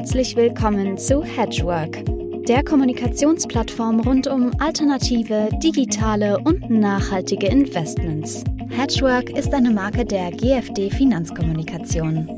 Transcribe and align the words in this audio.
Herzlich 0.00 0.34
willkommen 0.34 0.96
zu 0.96 1.22
Hedgework, 1.22 2.02
der 2.46 2.64
Kommunikationsplattform 2.64 4.00
rund 4.00 4.26
um 4.28 4.50
alternative, 4.58 5.50
digitale 5.62 6.38
und 6.38 6.70
nachhaltige 6.70 7.48
Investments. 7.48 8.42
Hedgework 8.70 9.28
ist 9.28 9.52
eine 9.52 9.70
Marke 9.70 10.06
der 10.06 10.30
GFD 10.30 10.88
Finanzkommunikation. 10.88 12.28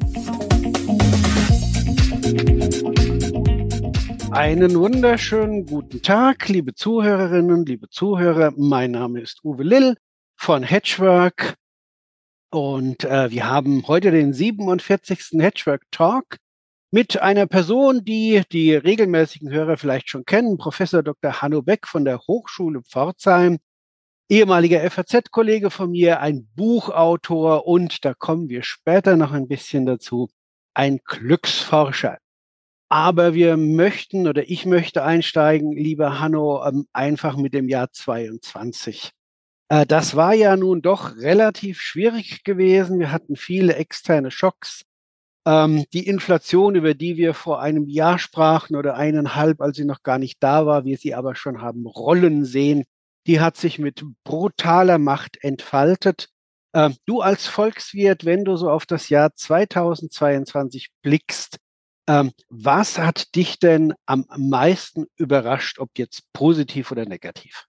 Einen 4.33 4.75
wunderschönen 4.75 5.65
guten 5.65 6.03
Tag, 6.03 6.49
liebe 6.49 6.75
Zuhörerinnen, 6.75 7.65
liebe 7.65 7.89
Zuhörer. 7.89 8.53
Mein 8.57 8.91
Name 8.91 9.21
ist 9.21 9.39
Uwe 9.45 9.63
Lill 9.63 9.97
von 10.35 10.65
Hedgework 10.65 11.55
und 12.51 13.05
äh, 13.05 13.31
wir 13.31 13.49
haben 13.49 13.87
heute 13.87 14.11
den 14.11 14.33
47. 14.33 15.41
Hedgework 15.41 15.85
Talk 15.93 16.39
mit 16.93 17.23
einer 17.23 17.47
Person, 17.47 18.05
die 18.05 18.43
die 18.53 18.75
regelmäßigen 18.75 19.51
Hörer 19.51 19.79
vielleicht 19.79 20.11
schon 20.11 20.27
kennen, 20.27 20.59
Professor 20.59 21.03
Dr. 21.03 21.41
Hanno 21.41 21.63
Beck 21.63 21.89
von 21.89 22.05
der 22.05 22.21
Hochschule 22.21 22.83
Pforzheim, 22.83 23.59
ehemaliger 24.29 24.89
FAZ-Kollege 24.91 25.71
von 25.71 25.91
mir, 25.91 26.21
ein 26.21 26.47
Buchautor 26.55 27.67
und 27.67 28.05
da 28.05 28.13
kommen 28.13 28.51
wir 28.51 28.63
später 28.63 29.17
noch 29.17 29.33
ein 29.33 29.49
bisschen 29.49 29.87
dazu, 29.87 30.29
ein 30.75 31.01
Glücksforscher. 31.07 32.19
Aber 32.91 33.33
wir 33.33 33.57
möchten 33.57 34.29
oder 34.29 34.51
ich 34.51 34.67
möchte 34.67 35.03
einsteigen, 35.03 35.73
lieber 35.73 36.21
Hanno, 36.21 36.63
ähm, 36.67 36.87
einfach 36.93 37.39
mit 37.39 37.55
dem 37.55 37.71
Jahr 37.71 37.91
22. 37.91 39.13
Äh, 39.71 39.87
das 39.87 40.15
war 40.15 40.35
ja 40.35 40.59
nun 40.59 40.83
doch 40.83 41.17
relativ 41.17 41.81
schwierig 41.81 42.45
gewesen. 42.45 42.99
Wir 42.99 43.11
hatten 43.11 43.35
viele 43.37 43.77
externe 43.77 44.31
Schocks. 44.31 44.85
Ähm, 45.45 45.85
die 45.93 46.07
Inflation, 46.07 46.77
über 46.77 46.95
die 46.95 47.17
wir 47.17 47.35
vor 47.35 47.61
einem 47.61 47.89
Jahr 47.89 48.19
sprachen 48.19 48.77
oder 48.77 48.95
eineinhalb, 48.95 49.61
als 49.61 49.77
sie 49.77 49.85
noch 49.85 50.03
gar 50.03 50.19
nicht 50.19 50.43
da 50.43 50.67
war, 50.67 50.85
wir 50.85 50.97
sie 50.99 51.15
aber 51.15 51.35
schon 51.35 51.61
haben 51.61 51.87
rollen 51.87 52.45
sehen, 52.45 52.85
die 53.27 53.41
hat 53.41 53.57
sich 53.57 53.79
mit 53.79 54.05
brutaler 54.25 54.99
Macht 54.99 55.43
entfaltet. 55.43 56.29
Ähm, 56.75 56.97
du 57.07 57.21
als 57.21 57.47
Volkswirt, 57.47 58.25
wenn 58.25 58.45
du 58.45 58.57
so 58.57 58.71
auf 58.71 58.87
das 58.87 59.09
Jahr 59.09 59.35
2022 59.35 60.89
blickst, 61.03 61.59
ähm, 62.09 62.33
was 62.49 62.99
hat 62.99 63.35
dich 63.35 63.59
denn 63.59 63.95
am 64.07 64.27
meisten 64.37 65.07
überrascht, 65.17 65.79
ob 65.79 65.91
jetzt 65.97 66.33
positiv 66.33 66.91
oder 66.91 67.05
negativ? 67.05 67.67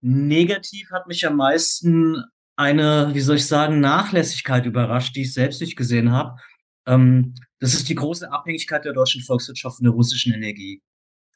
Negativ 0.00 0.90
hat 0.90 1.06
mich 1.06 1.26
am 1.26 1.36
meisten 1.36 2.24
eine, 2.56 3.10
wie 3.14 3.20
soll 3.20 3.36
ich 3.36 3.46
sagen, 3.46 3.80
Nachlässigkeit 3.80 4.66
überrascht, 4.66 5.16
die 5.16 5.22
ich 5.22 5.32
selbst 5.32 5.60
nicht 5.60 5.76
gesehen 5.76 6.12
habe. 6.12 6.36
Ähm, 6.86 7.34
das 7.60 7.74
ist 7.74 7.88
die 7.88 7.94
große 7.94 8.30
Abhängigkeit 8.30 8.84
der 8.84 8.92
deutschen 8.92 9.22
Volkswirtschaft 9.22 9.76
von 9.76 9.84
der 9.84 9.92
russischen 9.92 10.32
Energie. 10.34 10.82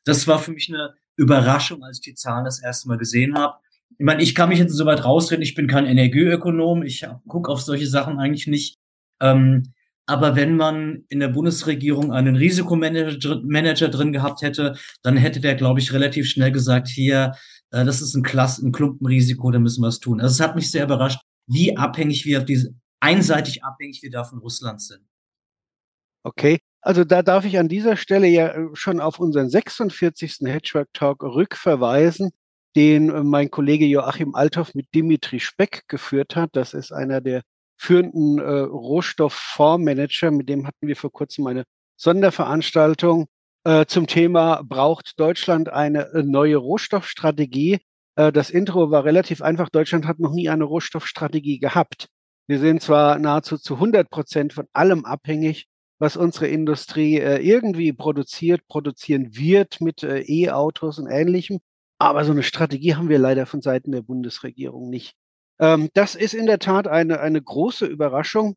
Das 0.05 0.27
war 0.27 0.39
für 0.39 0.53
mich 0.53 0.69
eine 0.69 0.95
Überraschung, 1.17 1.83
als 1.83 1.99
ich 1.99 2.05
die 2.05 2.15
Zahlen 2.15 2.45
das 2.45 2.63
erste 2.63 2.89
Mal 2.89 2.99
gesehen 2.99 3.37
habe. 3.37 3.59
Ich 3.99 4.05
meine, 4.05 4.23
ich 4.23 4.35
kann 4.35 4.51
mich 4.51 4.59
jetzt 4.59 4.75
so 4.75 4.87
weit 4.87 5.05
rausreden, 5.05 5.43
ich 5.43 5.55
bin 5.55 5.67
kein 5.67 5.87
Energieökonom, 5.87 6.83
ich 6.83 7.07
gucke 7.27 7.51
auf 7.51 7.61
solche 7.63 7.87
Sachen 7.87 8.19
eigentlich 8.19 8.47
nicht. 8.47 8.77
Ähm, 9.21 9.73
aber 10.07 10.37
wenn 10.37 10.57
man 10.57 11.05
in 11.09 11.21
der 11.21 11.29
Bundesregierung 11.29 12.13
einen 12.13 12.37
Risikomanager 12.37 13.43
Manager 13.45 13.89
drin 13.89 14.13
gehabt 14.13 14.41
hätte, 14.41 14.75
dann 15.03 15.19
hätte 15.19 15.41
der, 15.41 15.55
glaube 15.55 15.81
ich, 15.81 15.93
relativ 15.93 16.27
schnell 16.29 16.51
gesagt, 16.51 16.89
hier, 16.89 17.35
äh, 17.71 17.85
das 17.85 18.01
ist 18.01 18.15
ein 18.15 18.23
Klass, 18.23 18.59
ein 18.59 18.73
Klumpenrisiko, 18.73 19.51
da 19.51 19.59
müssen 19.59 19.83
wir 19.83 19.89
es 19.89 20.01
tun. 20.01 20.21
Also 20.21 20.33
es 20.33 20.41
hat 20.41 20.57
mich 20.57 20.71
sehr 20.71 20.85
überrascht, 20.85 21.21
wie 21.47 21.77
abhängig 21.77 22.25
wir 22.25 22.39
auf 22.39 22.45
diese, 22.47 22.75
einseitig 23.01 23.65
abhängig 23.65 24.03
wir 24.03 24.11
da 24.11 24.25
von 24.25 24.39
Russland 24.39 24.81
sind. 24.81 25.08
Okay, 26.29 26.59
also 26.83 27.05
da 27.05 27.23
darf 27.23 27.47
ich 27.47 27.59
an 27.59 27.69
dieser 27.69 27.97
Stelle 27.97 28.27
ja 28.27 28.49
äh, 28.49 28.69
schon 28.75 29.01
auf 29.01 29.19
unseren 29.19 29.49
46. 29.49 30.41
Hedgework 30.43 30.89
Talk 30.93 31.23
rückverweisen, 31.23 32.33
den 32.77 33.09
äh, 33.09 33.23
mein 33.25 33.51
Kollege 33.51 33.87
Joachim 33.87 34.35
Althoff 34.35 34.75
mit 34.75 34.95
Dimitri 34.95 35.41
Speck 35.41 35.85
geführt 35.89 36.37
hat. 36.37 36.51
Das 36.53 36.75
ist 36.75 36.93
einer 36.93 37.23
der 37.23 37.41
führenden 37.79 38.39
äh, 38.41 38.61
Rohstofffondsmanager, 38.61 40.31
mit 40.31 40.51
dem 40.51 40.67
hatten 40.67 40.87
wir 40.87 40.97
vor 40.97 41.11
kurzem 41.11 41.47
eine 41.47 41.65
Sonderveranstaltung 41.97 43.27
äh, 43.65 43.87
zum 43.87 44.07
Thema, 44.07 44.61
braucht 44.63 45.19
Deutschland 45.19 45.71
eine 45.71 46.13
äh, 46.13 46.23
neue 46.23 46.57
Rohstoffstrategie? 46.57 47.79
Äh, 48.17 48.33
das 48.33 48.51
Intro 48.51 48.91
war 48.91 49.05
relativ 49.05 49.41
einfach. 49.41 49.71
Deutschland 49.71 50.07
hat 50.07 50.19
noch 50.19 50.35
nie 50.35 50.51
eine 50.51 50.65
Rohstoffstrategie 50.65 51.59
gehabt. 51.59 52.09
Wir 52.47 52.59
sind 52.59 52.83
zwar 52.83 53.19
nahezu 53.19 53.57
zu 53.57 53.75
100 53.77 54.11
Prozent 54.11 54.53
von 54.53 54.67
allem 54.75 55.07
abhängig, 55.07 55.69
was 55.99 56.17
unsere 56.17 56.47
Industrie 56.47 57.19
äh, 57.19 57.39
irgendwie 57.39 57.93
produziert, 57.93 58.67
produzieren 58.69 59.37
wird 59.37 59.81
mit 59.81 60.03
äh, 60.03 60.21
E-Autos 60.21 60.99
und 60.99 61.09
Ähnlichem. 61.09 61.61
Aber 61.99 62.25
so 62.25 62.33
eine 62.33 62.45
Strategie 62.45 62.95
haben 62.95 63.09
wir 63.09 63.19
leider 63.19 63.47
von 63.47 63.61
Seiten 63.61 63.91
der 63.91 64.03
Bundesregierung 64.03 64.89
nicht. 64.89 65.15
Ähm, 65.59 65.89
das 65.95 66.15
ist 66.15 66.35
in 66.35 66.47
der 66.47 66.61
Tat 66.61 66.87
eine, 66.87 67.21
eine 67.21 67.43
große 67.43 67.87
Überraschung, 67.87 68.55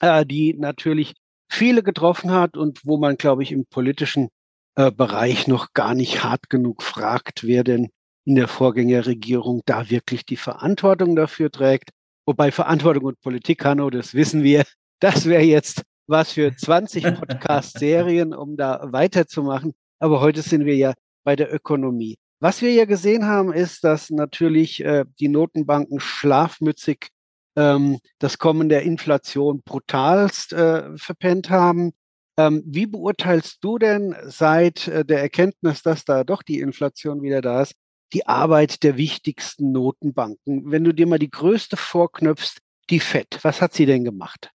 äh, 0.00 0.24
die 0.24 0.54
natürlich 0.54 1.14
viele 1.50 1.82
getroffen 1.82 2.30
hat 2.30 2.56
und 2.56 2.86
wo 2.86 2.96
man, 2.96 3.16
glaube 3.16 3.42
ich, 3.42 3.52
im 3.52 3.66
politischen 3.66 4.28
äh, 4.76 4.90
Bereich 4.90 5.48
noch 5.48 5.72
gar 5.74 5.94
nicht 5.94 6.22
hart 6.22 6.48
genug 6.48 6.82
fragt, 6.82 7.44
wer 7.44 7.64
denn 7.64 7.90
in 8.24 8.36
der 8.36 8.48
Vorgängerregierung 8.48 9.62
da 9.66 9.90
wirklich 9.90 10.24
die 10.24 10.36
Verantwortung 10.36 11.16
dafür 11.16 11.50
trägt. 11.50 11.90
Wobei 12.24 12.52
Verantwortung 12.52 13.04
und 13.04 13.20
Politik, 13.20 13.64
Hanno, 13.64 13.90
das 13.90 14.14
wissen 14.14 14.44
wir, 14.44 14.64
das 15.00 15.26
wäre 15.26 15.42
jetzt 15.42 15.82
was 16.12 16.32
für 16.32 16.54
20 16.54 17.02
Podcast-Serien, 17.18 18.32
um 18.34 18.56
da 18.56 18.86
weiterzumachen. 18.92 19.72
Aber 19.98 20.20
heute 20.20 20.42
sind 20.42 20.64
wir 20.64 20.76
ja 20.76 20.94
bei 21.24 21.34
der 21.34 21.52
Ökonomie. 21.52 22.16
Was 22.38 22.62
wir 22.62 22.72
ja 22.72 22.84
gesehen 22.84 23.26
haben, 23.26 23.52
ist, 23.52 23.82
dass 23.82 24.10
natürlich 24.10 24.84
äh, 24.84 25.04
die 25.18 25.28
Notenbanken 25.28 26.00
schlafmützig 26.00 27.08
ähm, 27.56 27.98
das 28.18 28.38
Kommen 28.38 28.68
der 28.68 28.82
Inflation 28.82 29.62
brutalst 29.64 30.52
äh, 30.52 30.96
verpennt 30.96 31.50
haben. 31.50 31.92
Ähm, 32.36 32.62
wie 32.66 32.86
beurteilst 32.86 33.58
du 33.62 33.78
denn 33.78 34.14
seit 34.24 34.88
äh, 34.88 35.04
der 35.04 35.20
Erkenntnis, 35.20 35.82
dass 35.82 36.04
da 36.04 36.24
doch 36.24 36.42
die 36.42 36.60
Inflation 36.60 37.22
wieder 37.22 37.40
da 37.40 37.62
ist, 37.62 37.74
die 38.12 38.26
Arbeit 38.26 38.82
der 38.82 38.96
wichtigsten 38.96 39.72
Notenbanken? 39.72 40.70
Wenn 40.70 40.84
du 40.84 40.92
dir 40.92 41.06
mal 41.06 41.18
die 41.18 41.30
größte 41.30 41.76
vorknöpfst, 41.76 42.58
die 42.90 43.00
FED, 43.00 43.38
was 43.42 43.62
hat 43.62 43.72
sie 43.72 43.86
denn 43.86 44.04
gemacht? 44.04 44.50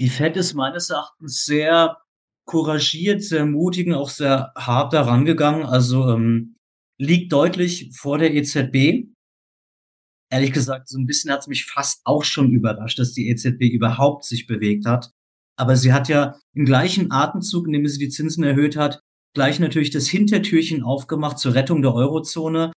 Die 0.00 0.08
FED 0.08 0.36
ist 0.36 0.54
meines 0.54 0.90
Erachtens 0.90 1.44
sehr 1.44 1.98
couragiert, 2.46 3.22
sehr 3.22 3.46
mutig 3.46 3.88
und 3.88 3.94
auch 3.94 4.10
sehr 4.10 4.52
hart 4.56 4.92
daran 4.92 5.24
gegangen. 5.24 5.64
Also 5.64 6.08
ähm, 6.08 6.56
liegt 6.98 7.32
deutlich 7.32 7.90
vor 7.94 8.18
der 8.18 8.34
EZB 8.34 9.08
ehrlich 10.30 10.52
gesagt, 10.52 10.88
so 10.88 10.98
ein 10.98 11.06
bisschen 11.06 11.30
hat 11.30 11.40
es 11.40 11.46
mich 11.46 11.64
fast 11.64 12.00
auch 12.04 12.24
schon 12.24 12.50
überrascht, 12.50 12.98
dass 12.98 13.12
die 13.12 13.28
EZB 13.28 13.62
überhaupt 13.62 14.24
sich 14.24 14.46
bewegt 14.46 14.86
hat. 14.86 15.10
Aber 15.56 15.76
sie 15.76 15.92
hat 15.92 16.08
ja 16.08 16.38
im 16.54 16.64
gleichen 16.64 17.10
Atemzug, 17.10 17.66
in 17.66 17.72
dem 17.72 17.86
sie 17.86 17.98
die 17.98 18.10
Zinsen 18.10 18.44
erhöht 18.44 18.76
hat, 18.76 19.00
gleich 19.34 19.58
natürlich 19.58 19.90
das 19.90 20.08
Hintertürchen 20.08 20.82
aufgemacht 20.82 21.38
zur 21.38 21.54
Rettung 21.54 21.82
der 21.82 21.94
Eurozone 21.94 22.72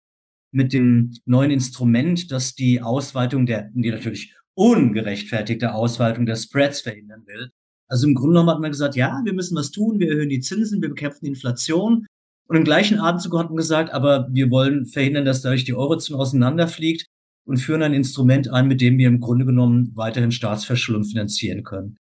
mit 0.54 0.74
dem 0.74 1.14
neuen 1.26 1.52
Instrument, 1.52 2.32
das 2.32 2.56
die 2.56 2.82
Ausweitung 2.82 3.46
der, 3.46 3.70
die 3.74 3.92
natürlich 3.92 4.36
ungerechtfertigte 4.56 5.74
Ausweitung 5.74 6.26
der 6.26 6.36
Spreads 6.36 6.82
verhindern 6.82 7.24
will. 7.26 7.52
Also 7.88 8.08
im 8.08 8.16
Grunde 8.16 8.34
genommen 8.34 8.50
hat 8.50 8.60
man 8.60 8.72
gesagt, 8.72 8.96
ja, 8.96 9.22
wir 9.24 9.34
müssen 9.34 9.58
was 9.58 9.72
tun, 9.72 10.00
wir 10.00 10.10
erhöhen 10.10 10.30
die 10.30 10.40
Zinsen, 10.40 10.82
wir 10.82 10.90
bekämpfen 10.90 11.26
die 11.26 11.32
Inflation. 11.32 12.06
Und 12.48 12.56
im 12.58 12.64
gleichen 12.64 13.00
Atemzug 13.00 13.38
hat 13.38 13.48
man 13.48 13.58
gesagt, 13.58 13.92
aber 13.92 14.28
wir 14.32 14.50
wollen 14.50 14.86
verhindern, 14.86 15.26
dass 15.26 15.42
dadurch 15.42 15.64
die 15.64 15.74
Eurozone 15.74 16.20
auseinanderfliegt 16.20 17.06
und 17.46 17.58
führen 17.58 17.84
ein 17.84 17.94
Instrument 17.94 18.50
ein, 18.50 18.68
mit 18.68 18.82
dem 18.82 18.98
wir 18.98 19.08
im 19.08 19.20
Grunde 19.20 19.46
genommen 19.46 19.92
weiterhin 19.96 20.32
Staatsverschuldung 20.32 21.04
finanzieren 21.04 21.64
können. 21.64 21.98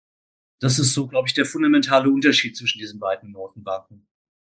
Das 0.59 0.77
ist 0.77 0.93
so, 0.93 1.07
glaube 1.07 1.27
ich, 1.27 1.34
der 1.34 1.45
fundamentale 1.45 2.09
Unterschied 2.09 2.57
zwischen 2.57 2.79
diesen 2.79 2.99
beiden 2.99 3.31
Notenbanken. 3.31 4.07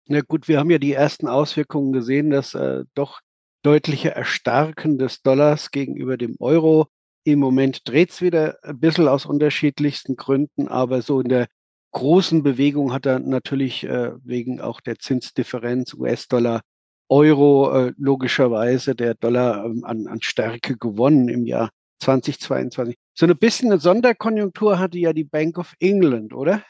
Na 0.08 0.22
gut, 0.22 0.48
wir 0.48 0.58
haben 0.58 0.72
ja 0.72 0.80
die 0.80 0.94
ersten 0.94 1.28
Auswirkungen 1.28 1.94
gesehen, 1.94 2.32
dass 2.32 2.56
äh, 2.56 2.84
doch 2.96 3.22
deutliche 3.64 4.10
Erstarken 4.10 4.98
des 4.98 5.22
Dollars 5.22 5.70
gegenüber 5.70 6.18
dem 6.18 6.36
Euro. 6.40 6.88
Im 7.24 7.40
Moment 7.40 7.88
dreht 7.88 8.12
es 8.12 8.22
wieder 8.22 8.58
ein 8.64 8.80
bisschen 8.80 9.08
aus 9.08 9.26
unterschiedlichsten 9.26 10.16
Gründen, 10.16 10.68
aber 10.68 11.02
so 11.02 11.20
in 11.22 11.30
der 11.30 11.48
großen 11.92 12.44
Bewegung 12.44 12.94
hat 12.94 13.06
er 13.06 13.20
natürlich 13.20 13.84
äh, 13.84 14.12
wegen 14.24 14.62
auch 14.62 14.82
der 14.82 15.00
Zinsdifferenz 15.00 15.94
US-Dollar 15.94 16.62
Euro 17.10 17.88
äh, 17.88 17.94
logischerweise 17.98 18.96
der 18.96 19.16
Dollar 19.16 19.66
ähm, 19.66 19.84
an, 19.84 20.08
an 20.08 20.22
Stärke 20.22 20.78
gewonnen 20.78 21.28
im 21.28 21.46
Jahr 21.46 21.72
2022. 22.02 22.96
So 23.16 23.26
ein 23.26 23.38
bisschen 23.38 23.72
eine 23.72 23.82
Sonderkonjunktur 23.82 24.78
hatte 24.78 25.00
ja 25.00 25.12
die 25.12 25.24
Bank 25.24 25.58
of 25.58 25.74
England, 25.80 26.34
oder? 26.34 26.64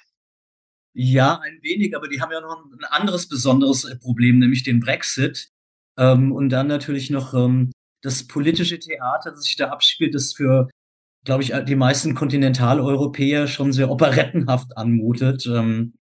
Ja, 0.94 1.40
ein 1.40 1.60
wenig, 1.62 1.96
aber 1.96 2.08
die 2.08 2.22
haben 2.22 2.32
ja 2.32 2.42
noch 2.42 2.66
ein 2.66 2.86
anderes 2.86 3.28
besonderes 3.28 3.84
äh, 3.84 3.98
Problem, 3.98 4.40
nämlich 4.40 4.64
den 4.64 4.80
Brexit. 4.80 5.50
Ähm, 5.98 6.32
und 6.32 6.50
dann 6.50 6.68
natürlich 6.68 7.10
noch 7.10 7.34
ähm, 7.34 7.72
das 8.02 8.28
politische 8.28 8.80
Theater, 8.80 9.32
das 9.32 9.44
sich 9.44 9.56
da 9.56 9.70
abspielt, 9.70 10.16
das 10.16 10.34
für, 10.34 10.70
glaube 11.26 11.44
ich, 11.44 11.54
die 11.66 11.76
meisten 11.76 12.16
Kontinentaleuropäer 12.16 13.48
schon 13.48 13.74
sehr 13.74 13.90
operettenhaft 13.90 14.78
anmutet. 14.78 15.46
Ähm, 15.46 15.96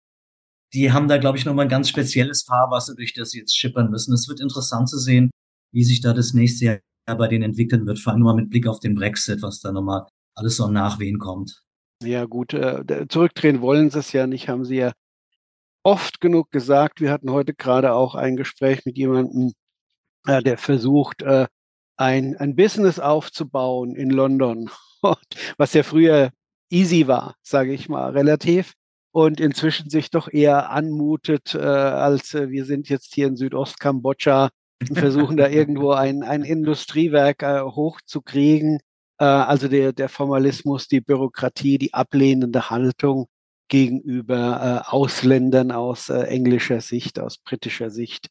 die 0.75 0.93
haben 0.93 1.09
da, 1.09 1.19
glaube 1.19 1.39
ich, 1.39 1.45
nochmal 1.45 1.67
ein 1.67 1.71
ganz 1.71 1.89
spezielles 1.89 2.43
Fahrwasser, 2.43 2.95
durch 2.95 3.15
das 3.15 3.31
sie 3.31 3.39
jetzt 3.39 3.57
schippern 3.57 3.91
müssen. 3.91 4.13
Es 4.13 4.29
wird 4.29 4.41
interessant 4.41 4.89
zu 4.89 4.99
sehen, 4.99 5.31
wie 5.73 5.85
sich 5.85 6.01
da 6.01 6.13
das 6.13 6.35
nächste 6.35 6.65
Jahr 6.65 6.81
bei 7.07 7.29
denen 7.29 7.45
entwickeln 7.45 7.87
wird, 7.87 7.99
vor 7.99 8.13
allem 8.13 8.23
mal 8.23 8.35
mit 8.35 8.51
Blick 8.51 8.67
auf 8.67 8.81
den 8.81 8.95
Brexit, 8.95 9.43
was 9.43 9.61
da 9.61 9.73
nochmal 9.73 10.07
alles 10.35 10.57
so 10.57 10.65
am 10.65 10.73
Nachwehen 10.73 11.19
kommt. 11.19 11.63
Ja, 12.03 12.27
gut, 12.27 12.53
äh, 12.53 13.07
zurückdrehen 13.09 13.63
wollen 13.63 13.91
sie 13.91 14.01
es 14.01 14.13
ja 14.13 14.27
nicht, 14.27 14.49
haben 14.49 14.65
sie 14.65 14.77
ja 14.77 14.93
oft 15.83 16.21
genug 16.21 16.51
gesagt. 16.51 17.01
Wir 17.01 17.11
hatten 17.11 17.31
heute 17.31 17.55
gerade 17.55 17.93
auch 17.93 18.15
ein 18.15 18.37
Gespräch 18.37 18.85
mit 18.85 18.99
jemandem, 18.99 19.53
äh, 20.27 20.43
der 20.43 20.59
versucht, 20.59 21.23
äh, 21.23 21.47
ein, 21.97 22.37
ein 22.37 22.57
Business 22.57 22.99
aufzubauen 22.99 23.95
in 23.95 24.11
London, 24.11 24.71
was 25.57 25.75
ja 25.75 25.83
früher 25.83 26.31
easy 26.71 27.07
war, 27.07 27.37
sage 27.43 27.73
ich 27.73 27.89
mal, 27.89 28.11
relativ. 28.11 28.75
Und 29.13 29.41
inzwischen 29.41 29.89
sich 29.89 30.11
doch 30.11 30.29
eher 30.31 30.71
anmutet, 30.71 31.55
äh, 31.55 31.59
als 31.59 32.35
äh, 32.35 32.51
wir 32.51 32.67
sind 32.67 32.91
jetzt 32.91 33.15
hier 33.15 33.29
in 33.29 33.37
Südostkambodscha 33.37 34.51
und 34.89 34.99
versuchen 34.99 35.39
da 35.39 35.49
irgendwo 35.49 35.93
ein, 35.93 36.23
ein 36.23 36.43
Industriewerk 36.43 37.43
äh, 37.43 37.63
hochzukriegen. 37.63 38.79
Äh, 39.19 39.25
also 39.25 39.69
der, 39.69 39.95
der 39.95 40.11
Formalismus, 40.11 40.89
die 40.89 41.01
Bürokratie, 41.01 41.79
die 41.79 41.95
ablehnende 41.95 42.69
Haltung 42.69 43.27
gegenüber 43.69 44.85
äh, 44.87 44.91
Ausländern 44.91 45.73
aus 45.73 46.09
äh, 46.11 46.23
englischer 46.25 46.81
Sicht, 46.81 47.19
aus 47.19 47.39
britischer 47.39 47.91
Sicht, 47.91 48.29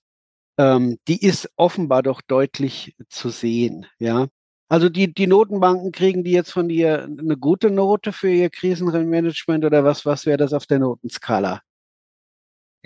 ähm, 0.58 0.98
die 1.08 1.24
ist 1.24 1.50
offenbar 1.56 2.04
doch 2.04 2.22
deutlich 2.22 2.96
zu 3.10 3.30
sehen. 3.30 3.86
Ja, 4.00 4.28
also 4.68 4.90
die, 4.90 5.14
die 5.14 5.28
Notenbanken 5.28 5.92
kriegen 5.92 6.24
die 6.24 6.32
jetzt 6.32 6.52
von 6.52 6.68
dir 6.68 7.04
eine 7.04 7.38
gute 7.38 7.70
Note 7.70 8.12
für 8.12 8.30
ihr 8.30 8.50
Krisenmanagement 8.50 9.64
oder 9.64 9.84
was, 9.84 10.06
was 10.06 10.26
wäre 10.26 10.38
das 10.38 10.54
auf 10.54 10.66
der 10.66 10.80
Notenskala? 10.80 11.62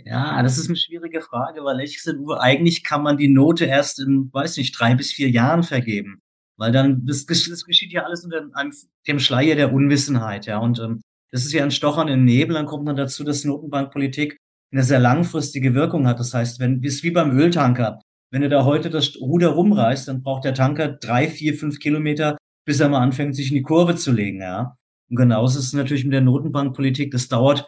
Ja, 0.05 0.41
das 0.43 0.57
ist 0.57 0.67
eine 0.67 0.77
schwierige 0.77 1.21
Frage, 1.21 1.63
weil 1.63 1.77
ehrlich 1.77 1.95
gesagt, 1.95 2.19
eigentlich 2.39 2.83
kann 2.83 3.03
man 3.03 3.17
die 3.17 3.27
Note 3.27 3.65
erst 3.65 3.99
in, 3.99 4.29
weiß 4.31 4.57
nicht, 4.57 4.77
drei 4.79 4.95
bis 4.95 5.11
vier 5.11 5.29
Jahren 5.29 5.63
vergeben. 5.63 6.21
Weil 6.57 6.71
dann, 6.71 7.05
das, 7.05 7.25
das 7.25 7.63
geschieht 7.65 7.93
ja 7.93 8.03
alles 8.03 8.23
unter 8.25 8.45
einem, 8.53 8.73
dem 9.07 9.19
Schleier 9.19 9.55
der 9.55 9.73
Unwissenheit, 9.73 10.45
ja. 10.45 10.57
Und 10.59 10.79
ähm, 10.79 11.01
das 11.31 11.45
ist 11.45 11.53
ja 11.53 11.63
ein 11.63 11.71
Stochern 11.71 12.09
im 12.09 12.25
Nebel. 12.25 12.55
Dann 12.55 12.65
kommt 12.65 12.85
man 12.85 12.97
dazu, 12.97 13.23
dass 13.23 13.45
Notenbankpolitik 13.45 14.37
eine 14.71 14.83
sehr 14.83 14.99
langfristige 14.99 15.73
Wirkung 15.73 16.07
hat. 16.07 16.19
Das 16.19 16.33
heißt, 16.33 16.59
wenn, 16.59 16.81
ist 16.83 17.03
wie 17.03 17.11
beim 17.11 17.37
Öltanker. 17.37 17.99
Wenn 18.31 18.41
du 18.43 18.49
da 18.49 18.63
heute 18.63 18.89
das 18.89 19.19
Ruder 19.19 19.49
rumreißt, 19.49 20.07
dann 20.07 20.21
braucht 20.21 20.45
der 20.45 20.53
Tanker 20.53 20.89
drei, 20.89 21.27
vier, 21.27 21.55
fünf 21.55 21.79
Kilometer, 21.79 22.37
bis 22.65 22.79
er 22.79 22.89
mal 22.89 23.01
anfängt, 23.01 23.35
sich 23.35 23.49
in 23.49 23.55
die 23.55 23.63
Kurve 23.63 23.95
zu 23.95 24.11
legen, 24.11 24.41
ja. 24.41 24.75
Und 25.09 25.15
genauso 25.15 25.57
ist 25.57 25.65
es 25.65 25.73
natürlich 25.73 26.03
mit 26.03 26.13
der 26.13 26.21
Notenbankpolitik. 26.21 27.11
Das 27.11 27.27
dauert 27.27 27.67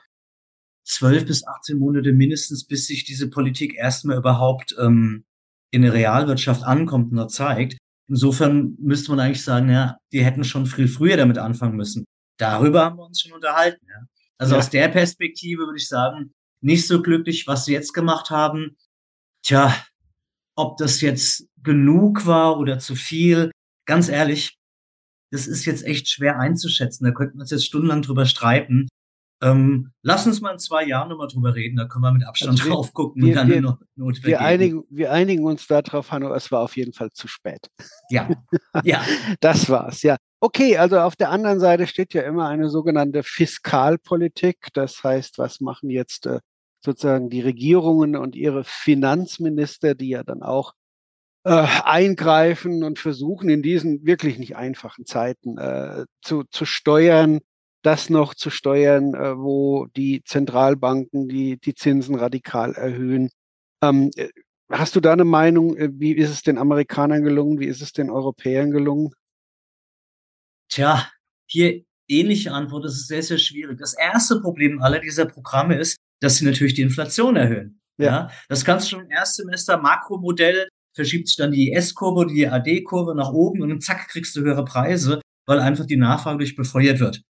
zwölf 0.83 1.25
bis 1.25 1.45
18 1.45 1.79
Monate 1.79 2.13
mindestens, 2.13 2.67
bis 2.67 2.85
sich 2.85 3.03
diese 3.03 3.29
Politik 3.29 3.75
erstmal 3.75 4.17
überhaupt 4.17 4.75
ähm, 4.79 5.23
in 5.71 5.81
der 5.81 5.93
Realwirtschaft 5.93 6.63
ankommt 6.63 7.11
und 7.11 7.17
da 7.17 7.27
zeigt. 7.27 7.77
Insofern 8.07 8.75
müsste 8.79 9.11
man 9.11 9.21
eigentlich 9.21 9.43
sagen, 9.43 9.69
ja, 9.69 9.97
die 10.11 10.23
hätten 10.23 10.43
schon 10.43 10.65
viel 10.65 10.87
früher 10.87 11.17
damit 11.17 11.37
anfangen 11.37 11.77
müssen. 11.77 12.05
Darüber 12.37 12.85
haben 12.85 12.97
wir 12.97 13.05
uns 13.05 13.21
schon 13.21 13.31
unterhalten. 13.31 13.85
Ja. 13.87 14.05
Also 14.37 14.53
ja. 14.53 14.59
aus 14.59 14.69
der 14.69 14.89
Perspektive 14.89 15.63
würde 15.63 15.77
ich 15.77 15.87
sagen, 15.87 16.31
nicht 16.61 16.87
so 16.87 17.01
glücklich, 17.01 17.47
was 17.47 17.65
sie 17.65 17.73
jetzt 17.73 17.93
gemacht 17.93 18.29
haben. 18.29 18.77
Tja, 19.43 19.75
ob 20.55 20.77
das 20.77 21.01
jetzt 21.01 21.47
genug 21.63 22.25
war 22.25 22.57
oder 22.57 22.79
zu 22.79 22.95
viel, 22.95 23.51
ganz 23.85 24.09
ehrlich, 24.09 24.57
das 25.31 25.47
ist 25.47 25.65
jetzt 25.65 25.85
echt 25.85 26.09
schwer 26.09 26.39
einzuschätzen. 26.39 27.05
Da 27.05 27.11
könnten 27.11 27.37
wir 27.37 27.41
uns 27.41 27.51
jetzt 27.51 27.65
stundenlang 27.65 28.01
drüber 28.01 28.25
streiten. 28.25 28.87
Ähm, 29.43 29.91
lass 30.03 30.27
uns 30.27 30.39
mal 30.39 30.51
in 30.51 30.59
zwei 30.59 30.85
Jahren 30.85 31.09
nochmal 31.09 31.27
drüber 31.27 31.55
reden, 31.55 31.75
da 31.75 31.85
können 31.85 32.03
wir 32.03 32.11
mit 32.11 32.27
Abstand 32.27 32.51
also 32.51 32.65
wir, 32.65 32.71
drauf 32.73 32.93
gucken 32.93 33.23
wir, 33.23 33.29
und 33.29 33.35
dann 33.35 33.47
wir, 33.47 33.57
eine 33.57 33.77
Note 33.95 34.23
wir 34.23 34.39
einigen, 34.39 34.83
wir 34.91 35.11
einigen 35.11 35.43
uns 35.45 35.65
darauf, 35.65 36.11
Hanno, 36.11 36.31
es 36.35 36.51
war 36.51 36.59
auf 36.59 36.77
jeden 36.77 36.93
Fall 36.93 37.09
zu 37.11 37.27
spät. 37.27 37.67
Ja, 38.11 38.29
ja. 38.83 39.01
das 39.39 39.67
war's, 39.67 40.03
ja. 40.03 40.17
Okay, 40.41 40.77
also 40.77 40.99
auf 40.99 41.15
der 41.15 41.31
anderen 41.31 41.59
Seite 41.59 41.87
steht 41.87 42.13
ja 42.13 42.21
immer 42.21 42.47
eine 42.49 42.69
sogenannte 42.69 43.23
Fiskalpolitik. 43.23 44.67
Das 44.73 45.03
heißt, 45.03 45.39
was 45.39 45.59
machen 45.59 45.89
jetzt 45.89 46.27
äh, 46.27 46.39
sozusagen 46.83 47.29
die 47.29 47.41
Regierungen 47.41 48.15
und 48.15 48.35
ihre 48.35 48.63
Finanzminister, 48.63 49.95
die 49.95 50.09
ja 50.09 50.23
dann 50.23 50.43
auch 50.43 50.73
äh, 51.43 51.65
eingreifen 51.83 52.83
und 52.83 52.99
versuchen 52.99 53.49
in 53.49 53.61
diesen 53.61 54.05
wirklich 54.05 54.37
nicht 54.37 54.55
einfachen 54.55 55.05
Zeiten 55.05 55.57
äh, 55.57 56.05
zu, 56.21 56.43
zu 56.51 56.65
steuern, 56.65 57.39
das 57.83 58.09
noch 58.09 58.35
zu 58.35 58.49
steuern, 58.49 59.13
äh, 59.15 59.37
wo 59.37 59.87
die 59.95 60.23
Zentralbanken 60.23 61.27
die, 61.27 61.59
die 61.59 61.73
Zinsen 61.73 62.15
radikal 62.15 62.73
erhöhen. 62.73 63.29
Ähm, 63.83 64.11
äh, 64.15 64.29
hast 64.71 64.95
du 64.95 64.99
da 64.99 65.13
eine 65.13 65.25
Meinung, 65.25 65.75
äh, 65.77 65.89
wie 65.93 66.13
ist 66.13 66.29
es 66.29 66.43
den 66.43 66.57
Amerikanern 66.57 67.23
gelungen, 67.23 67.59
wie 67.59 67.65
ist 67.67 67.81
es 67.81 67.91
den 67.91 68.09
Europäern 68.09 68.71
gelungen? 68.71 69.11
Tja, 70.69 71.09
hier 71.47 71.83
ähnliche 72.07 72.51
Antwort, 72.51 72.85
das 72.85 72.93
ist 72.93 73.07
sehr, 73.07 73.23
sehr 73.23 73.39
schwierig. 73.39 73.79
Das 73.79 73.93
erste 73.93 74.41
Problem 74.41 74.81
aller 74.81 74.99
dieser 74.99 75.25
Programme 75.25 75.75
ist, 75.75 75.97
dass 76.21 76.37
sie 76.37 76.45
natürlich 76.45 76.73
die 76.73 76.81
Inflation 76.81 77.35
erhöhen. 77.35 77.81
Ja. 77.97 78.05
ja 78.05 78.31
das 78.47 78.63
kannst 78.63 78.87
du 78.87 78.91
schon 78.91 79.05
im 79.05 79.11
Erstsemester 79.11 79.77
Makromodell 79.77 80.67
verschiebt 80.93 81.27
sich 81.27 81.37
dann 81.37 81.51
die 81.51 81.71
S-Kurve, 81.71 82.27
die 82.27 82.47
AD-Kurve 82.47 83.15
nach 83.15 83.31
oben 83.31 83.61
und 83.61 83.69
dann 83.69 83.81
zack 83.81 84.07
kriegst 84.09 84.35
du 84.35 84.41
höhere 84.41 84.65
Preise, 84.65 85.21
weil 85.47 85.59
einfach 85.59 85.85
die 85.85 85.97
Nachfrage 85.97 86.39
durch 86.39 86.55
befeuert 86.55 86.99
wird. 86.99 87.21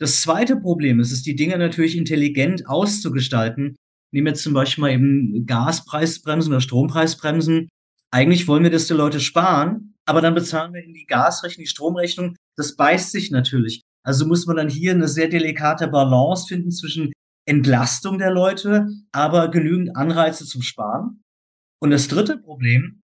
Das 0.00 0.20
zweite 0.20 0.56
Problem 0.56 1.00
ist, 1.00 1.12
ist 1.12 1.26
die 1.26 1.36
Dinge 1.36 1.56
natürlich 1.56 1.96
intelligent 1.96 2.66
auszugestalten. 2.66 3.76
Nehmen 4.12 4.26
wir 4.26 4.34
zum 4.34 4.52
Beispiel 4.52 4.82
mal 4.82 4.92
eben 4.92 5.46
Gaspreisbremsen 5.46 6.52
oder 6.52 6.60
Strompreisbremsen. 6.60 7.68
Eigentlich 8.10 8.48
wollen 8.48 8.64
wir, 8.64 8.70
dass 8.70 8.86
die 8.86 8.94
Leute 8.94 9.20
sparen, 9.20 9.94
aber 10.04 10.20
dann 10.20 10.34
bezahlen 10.34 10.72
wir 10.72 10.82
in 10.82 10.94
die 10.94 11.06
Gasrechnung, 11.06 11.64
die 11.64 11.70
Stromrechnung. 11.70 12.36
Das 12.56 12.76
beißt 12.76 13.12
sich 13.12 13.30
natürlich. 13.30 13.82
Also 14.04 14.26
muss 14.26 14.46
man 14.46 14.56
dann 14.56 14.68
hier 14.68 14.92
eine 14.92 15.08
sehr 15.08 15.28
delikate 15.28 15.88
Balance 15.88 16.46
finden 16.46 16.70
zwischen 16.70 17.12
Entlastung 17.46 18.18
der 18.18 18.30
Leute, 18.30 18.88
aber 19.12 19.48
genügend 19.48 19.96
Anreize 19.96 20.46
zum 20.46 20.62
Sparen. 20.62 21.22
Und 21.80 21.90
das 21.90 22.08
dritte 22.08 22.38
Problem 22.38 23.02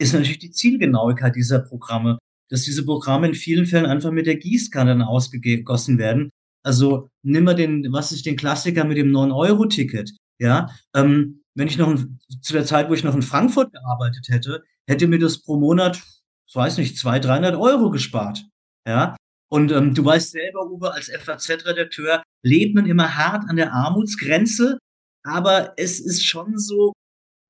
ist 0.00 0.14
natürlich 0.14 0.38
die 0.38 0.50
Zielgenauigkeit 0.50 1.36
dieser 1.36 1.58
Programme, 1.58 2.18
dass 2.48 2.62
diese 2.62 2.84
Programme 2.84 3.28
in 3.28 3.34
vielen 3.34 3.66
Fällen 3.66 3.86
einfach 3.86 4.10
mit 4.10 4.26
der 4.26 4.36
Gießkanne 4.36 5.06
ausgegossen 5.06 5.98
werden. 5.98 6.30
Also 6.64 7.08
nimm 7.22 7.44
mal 7.44 7.54
den, 7.54 7.92
was 7.92 8.12
ist 8.12 8.26
den 8.26 8.36
Klassiker 8.36 8.84
mit 8.84 8.96
dem 8.96 9.12
9-Euro-Ticket, 9.12 10.12
ja, 10.38 10.70
ähm, 10.94 11.42
wenn 11.54 11.68
ich 11.68 11.78
noch 11.78 11.88
ein, 11.88 12.18
zu 12.40 12.52
der 12.52 12.64
Zeit, 12.64 12.88
wo 12.88 12.94
ich 12.94 13.04
noch 13.04 13.14
in 13.14 13.22
Frankfurt 13.22 13.72
gearbeitet 13.72 14.28
hätte, 14.28 14.62
hätte 14.86 15.06
mir 15.06 15.18
das 15.18 15.42
pro 15.42 15.58
Monat, 15.58 16.02
ich 16.48 16.54
weiß 16.54 16.78
nicht, 16.78 16.96
200, 16.96 17.24
300 17.24 17.56
Euro 17.56 17.90
gespart, 17.90 18.44
ja. 18.86 19.16
Und 19.48 19.72
ähm, 19.72 19.94
du 19.94 20.04
weißt 20.04 20.30
selber, 20.30 20.70
Uwe, 20.70 20.92
als 20.92 21.10
FAZ-Redakteur 21.10 22.22
lebt 22.42 22.74
man 22.74 22.86
immer 22.86 23.16
hart 23.16 23.48
an 23.48 23.56
der 23.56 23.72
Armutsgrenze, 23.72 24.78
aber 25.22 25.74
es 25.76 26.00
ist 26.00 26.24
schon 26.24 26.58
so, 26.58 26.92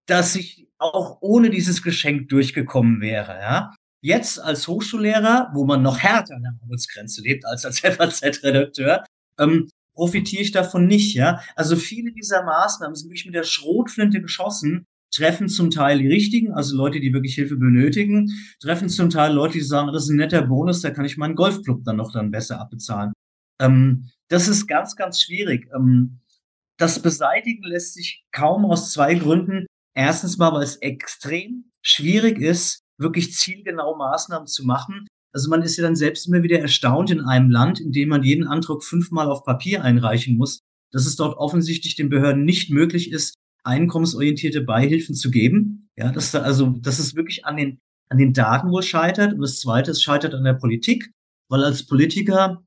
dass 0.07 0.35
ich 0.35 0.69
auch 0.79 1.19
ohne 1.21 1.51
dieses 1.51 1.83
Geschenk 1.83 2.29
durchgekommen 2.29 3.01
wäre, 3.01 3.39
ja. 3.41 3.75
Jetzt 4.03 4.41
als 4.41 4.67
Hochschullehrer, 4.67 5.51
wo 5.53 5.67
man 5.67 5.83
noch 5.83 5.99
härter 5.99 6.35
an 6.35 6.43
der 6.43 6.57
Armutsgrenze 6.63 7.23
lebt 7.23 7.45
als 7.45 7.67
als 7.67 7.81
FAZ-Redakteur, 7.81 9.05
ähm, 9.39 9.69
profitiere 9.95 10.43
ich 10.43 10.53
davon 10.53 10.87
nicht, 10.87 11.15
ja. 11.15 11.41
Also 11.55 11.77
viele 11.77 12.13
dieser 12.13 12.43
Maßnahmen 12.43 12.95
sind 12.97 13.09
wirklich 13.09 13.27
mit 13.27 13.35
der 13.35 13.45
Schrotflinte 13.45 14.23
geschossen, 14.23 14.87
treffen 15.15 15.49
zum 15.49 15.71
Teil 15.71 15.99
die 15.99 16.09
Richtigen, 16.09 16.53
also 16.53 16.77
Leute, 16.77 17.01
die 17.01 17.13
wirklich 17.13 17.35
Hilfe 17.35 17.57
benötigen, 17.57 18.31
treffen 18.61 18.89
zum 18.89 19.11
Teil 19.11 19.35
Leute, 19.35 19.55
die 19.55 19.61
sagen, 19.65 19.93
das 19.93 20.05
ist 20.05 20.11
ein 20.11 20.17
netter 20.17 20.43
Bonus, 20.43 20.81
da 20.81 20.91
kann 20.91 21.05
ich 21.05 21.17
meinen 21.17 21.35
Golfclub 21.35 21.85
dann 21.85 21.97
noch 21.97 22.13
dann 22.13 22.31
besser 22.31 22.61
abbezahlen. 22.61 23.13
Ähm, 23.61 24.09
das 24.31 24.49
ist 24.49 24.67
ganz, 24.67 24.97
ganz 24.97 25.21
schwierig. 25.21 25.69
Ähm, 25.75 26.21
das 26.79 27.03
beseitigen 27.03 27.65
lässt 27.65 27.95
sich 27.95 28.25
kaum 28.33 28.65
aus 28.65 28.93
zwei 28.93 29.15
Gründen. 29.15 29.67
Erstens 29.95 30.39
mal, 30.39 30.53
weil 30.53 30.63
es 30.63 30.77
extrem 30.77 31.71
schwierig 31.83 32.39
ist, 32.39 32.81
wirklich 32.97 33.35
zielgenau 33.35 33.97
Maßnahmen 33.97 34.47
zu 34.47 34.65
machen. 34.65 35.07
Also 35.33 35.51
man 35.51 35.63
ist 35.63 35.77
ja 35.77 35.83
dann 35.83 35.97
selbst 35.97 36.27
immer 36.27 36.43
wieder 36.43 36.59
erstaunt 36.59 37.11
in 37.11 37.21
einem 37.21 37.51
Land, 37.51 37.81
in 37.81 37.93
dem 37.93 38.09
man 38.09 38.23
jeden 38.23 38.47
Antrag 38.47 38.83
fünfmal 38.83 39.29
auf 39.29 39.45
Papier 39.45 39.85
einreichen 39.85 40.37
muss, 40.37 40.61
dass 40.93 41.07
es 41.07 41.17
dort 41.17 41.37
offensichtlich 41.37 41.97
den 41.97 42.09
Behörden 42.09 42.45
nicht 42.45 42.71
möglich 42.71 43.13
ist, 43.13 43.35
einkommensorientierte 43.65 44.63
Beihilfen 44.63 45.15
zu 45.15 45.31
geben. 45.31 45.89
Ja, 45.97 46.13
dass 46.13 46.31
da 46.31 46.41
also, 46.41 46.71
dass 46.81 46.99
es 46.99 47.15
wirklich 47.15 47.45
an 47.45 47.57
den, 47.57 47.79
an 48.09 48.19
den 48.19 48.33
Daten 48.33 48.71
wohl 48.71 48.83
scheitert. 48.83 49.35
Und 49.35 49.41
das 49.41 49.61
zweite, 49.61 49.91
es 49.91 50.03
scheitert 50.03 50.35
an 50.35 50.45
der 50.45 50.55
Politik, 50.55 51.11
weil 51.49 51.63
als 51.65 51.87
Politiker, 51.87 52.65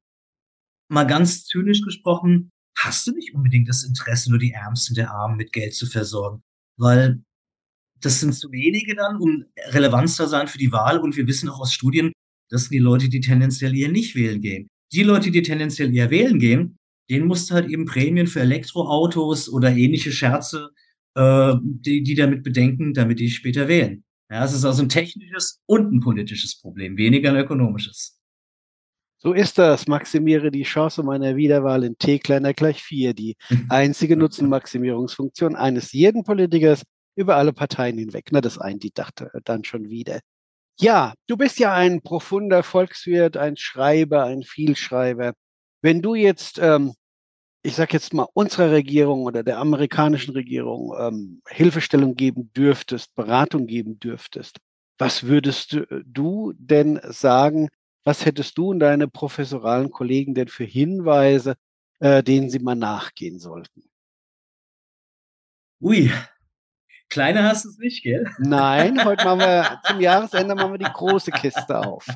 mal 0.94 1.06
ganz 1.06 1.46
zynisch 1.46 1.82
gesprochen, 1.82 2.52
hast 2.78 3.08
du 3.08 3.12
nicht 3.12 3.34
unbedingt 3.34 3.70
das 3.70 3.84
Interesse, 3.84 4.30
nur 4.30 4.40
die 4.40 4.52
Ärmsten 4.52 4.96
der 4.96 5.12
Armen 5.12 5.38
mit 5.38 5.52
Geld 5.52 5.74
zu 5.74 5.86
versorgen. 5.86 6.42
Weil 6.78 7.22
das 8.02 8.20
sind 8.20 8.34
zu 8.34 8.52
wenige 8.52 8.96
dann, 8.96 9.18
um 9.18 9.46
Relevanz 9.70 10.16
zu 10.16 10.28
sein 10.28 10.48
für 10.48 10.58
die 10.58 10.72
Wahl. 10.72 11.00
Und 11.00 11.16
wir 11.16 11.28
wissen 11.28 11.50
auch 11.50 11.60
aus 11.60 11.74
Studien, 11.74 12.12
das 12.50 12.64
sind 12.64 12.74
die 12.74 12.80
Leute, 12.80 13.10
die 13.10 13.22
tendenziell 13.22 13.76
eher 13.76 13.90
nicht 13.90 14.16
wählen 14.16 14.42
gehen. 14.42 14.68
Die 14.92 15.04
Leute, 15.04 15.32
die 15.32 15.42
tendenziell 15.42 15.94
eher 15.94 16.10
wählen 16.10 16.40
gehen, 16.40 16.78
den 17.10 17.26
musst 17.26 17.50
du 17.50 17.56
halt 17.56 17.70
eben 17.70 17.86
Prämien 17.86 18.28
für 18.28 18.42
Elektroautos 18.42 19.50
oder 19.50 19.76
ähnliche 19.76 20.12
Scherze, 20.12 20.70
äh, 21.16 21.54
die, 21.62 22.04
die 22.04 22.16
damit 22.16 22.44
bedenken, 22.44 22.94
damit 22.94 23.20
die 23.20 23.30
später 23.30 23.68
wählen. 23.68 24.04
Ja, 24.32 24.46
es 24.46 24.54
ist 24.54 24.66
also 24.66 24.84
ein 24.84 24.90
technisches 24.90 25.62
und 25.66 25.92
ein 25.92 26.00
politisches 26.00 26.60
Problem, 26.60 26.98
weniger 26.98 27.32
ein 27.32 27.38
ökonomisches. 27.38 28.20
So 29.24 29.32
ist 29.32 29.58
das. 29.58 29.88
Maximiere 29.88 30.52
die 30.52 30.64
Chance 30.64 31.02
meiner 31.02 31.38
Wiederwahl 31.38 31.86
in 31.86 31.98
T 31.98 32.20
kleiner 32.20 32.54
gleich 32.54 32.84
4, 32.84 33.14
die 33.14 33.38
einzige 33.70 34.18
Nutzenmaximierungsfunktion 34.18 35.56
eines 35.56 35.94
jeden 35.94 36.24
Politikers 36.24 36.84
über 37.16 37.38
alle 37.38 37.54
Parteien 37.54 37.98
hinweg. 37.98 38.28
Na, 38.32 38.42
das 38.42 38.58
ein, 38.58 38.80
die 38.80 38.92
dachte 38.92 39.32
dann 39.46 39.64
schon 39.64 39.90
wieder. 39.90 40.20
Ja, 40.78 41.14
du 41.28 41.38
bist 41.38 41.58
ja 41.58 41.74
ein 41.74 42.02
profunder 42.02 42.64
Volkswirt, 42.64 43.38
ein 43.38 43.56
Schreiber, 43.56 44.26
ein 44.26 44.44
Vielschreiber. 44.44 45.34
Wenn 45.82 46.02
du 46.02 46.16
jetzt, 46.16 46.60
ähm, 46.60 46.94
ich 47.62 47.76
sage 47.76 47.94
jetzt 47.94 48.14
mal, 48.14 48.28
unserer 48.34 48.72
Regierung 48.72 49.24
oder 49.24 49.42
der 49.44 49.60
amerikanischen 49.60 50.34
Regierung 50.34 50.94
ähm, 51.00 51.42
Hilfestellung 51.48 52.16
geben 52.16 52.52
dürftest, 52.52 53.16
Beratung 53.16 53.68
geben 53.68 54.00
dürftest, 54.00 54.58
was 54.98 55.24
würdest 55.24 55.78
du 56.06 56.54
denn 56.58 57.00
sagen, 57.04 57.70
was 58.04 58.26
hättest 58.26 58.58
du 58.58 58.70
und 58.70 58.80
deine 58.80 59.08
professoralen 59.08 59.90
Kollegen 59.90 60.34
denn 60.34 60.48
für 60.48 60.66
Hinweise, 60.66 61.56
äh, 62.00 62.24
denen 62.24 62.50
sie 62.50 62.60
mal 62.60 62.76
nachgehen 62.76 63.40
sollten? 63.40 63.84
Ui, 65.82 66.12
kleiner 67.10 67.44
hast 67.44 67.66
du 67.66 67.70
es 67.70 67.78
nicht, 67.78 68.04
gell? 68.04 68.30
Nein, 68.40 69.04
heute 69.04 69.26
machen 69.26 69.40
wir 69.40 69.82
zum 69.86 70.02
Jahresende 70.02 70.56
machen 70.56 70.74
wir 70.74 70.78
die 70.78 70.92
große 70.92 71.32
Kiste 71.32 71.80
auf. 71.80 72.08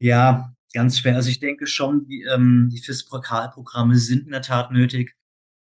ja, 0.00 0.52
ganz 0.72 0.98
schwer. 0.98 1.16
Also 1.16 1.30
ich 1.30 1.40
denke 1.40 1.66
schon, 1.66 2.06
die, 2.06 2.22
ähm, 2.22 2.70
die 2.72 2.78
FIS-Programme 2.78 3.96
sind 3.96 4.26
in 4.26 4.32
der 4.32 4.42
Tat 4.42 4.70
nötig. 4.70 5.14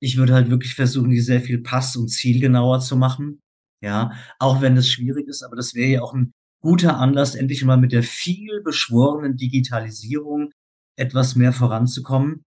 Ich 0.00 0.16
würde 0.16 0.34
halt 0.34 0.50
wirklich 0.50 0.74
versuchen, 0.74 1.10
die 1.10 1.20
sehr 1.20 1.40
viel 1.40 1.62
pass- 1.62 1.96
und 1.96 2.08
zielgenauer 2.08 2.80
zu 2.80 2.96
machen. 2.96 3.40
Ja, 3.82 4.12
auch 4.38 4.62
wenn 4.62 4.74
das 4.74 4.88
schwierig 4.88 5.28
ist, 5.28 5.42
aber 5.42 5.54
das 5.54 5.74
wäre 5.74 5.90
ja 5.90 6.02
auch 6.02 6.14
ein 6.14 6.32
guter 6.60 6.98
Anlass, 6.98 7.34
endlich 7.34 7.64
mal 7.64 7.76
mit 7.76 7.92
der 7.92 8.02
viel 8.02 8.62
beschworenen 8.62 9.36
Digitalisierung 9.36 10.52
etwas 10.96 11.36
mehr 11.36 11.52
voranzukommen. 11.52 12.44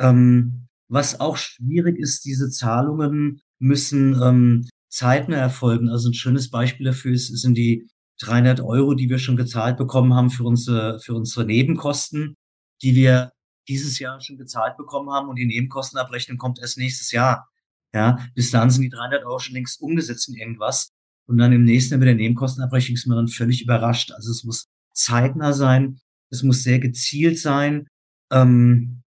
Ähm, 0.00 0.68
was 0.88 1.20
auch 1.20 1.36
schwierig 1.36 1.98
ist, 1.98 2.24
diese 2.24 2.50
Zahlungen 2.50 3.40
müssen 3.58 4.20
ähm, 4.22 4.68
zeitnah 4.88 5.36
erfolgen. 5.36 5.88
Also 5.88 6.10
ein 6.10 6.14
schönes 6.14 6.50
Beispiel 6.50 6.86
dafür 6.86 7.12
ist, 7.12 7.28
sind 7.38 7.54
die 7.54 7.88
300 8.20 8.60
Euro, 8.60 8.94
die 8.94 9.08
wir 9.08 9.18
schon 9.18 9.36
gezahlt 9.36 9.76
bekommen 9.76 10.14
haben 10.14 10.30
für 10.30 10.44
unsere, 10.44 10.98
für 11.00 11.14
unsere 11.14 11.44
Nebenkosten, 11.44 12.36
die 12.82 12.94
wir 12.94 13.32
dieses 13.68 13.98
Jahr 13.98 14.20
schon 14.20 14.38
gezahlt 14.38 14.76
bekommen 14.76 15.10
haben 15.10 15.28
und 15.28 15.36
die 15.36 15.46
Nebenkostenabrechnung 15.46 16.38
kommt 16.38 16.58
erst 16.58 16.78
nächstes 16.78 17.12
Jahr. 17.12 17.48
Ja, 17.94 18.18
bis 18.34 18.50
dann 18.50 18.70
sind 18.70 18.82
die 18.82 18.90
300 18.90 19.24
Euro 19.24 19.38
schon 19.38 19.54
längst 19.54 19.80
umgesetzt 19.80 20.28
in 20.28 20.34
irgendwas. 20.34 20.90
Und 21.28 21.38
dann 21.38 21.52
im 21.52 21.64
nächsten 21.64 21.98
mit 21.98 22.08
der 22.08 22.14
Nebenkostenabrechnung 22.14 22.94
ist 22.94 23.06
man 23.06 23.18
dann 23.18 23.28
völlig 23.28 23.62
überrascht. 23.62 24.12
Also 24.12 24.30
es 24.30 24.44
muss 24.44 24.66
zeitnah 24.94 25.52
sein, 25.52 26.00
es 26.30 26.42
muss 26.42 26.62
sehr 26.62 26.78
gezielt 26.78 27.38
sein. 27.38 27.86
Ähm, 28.32 29.02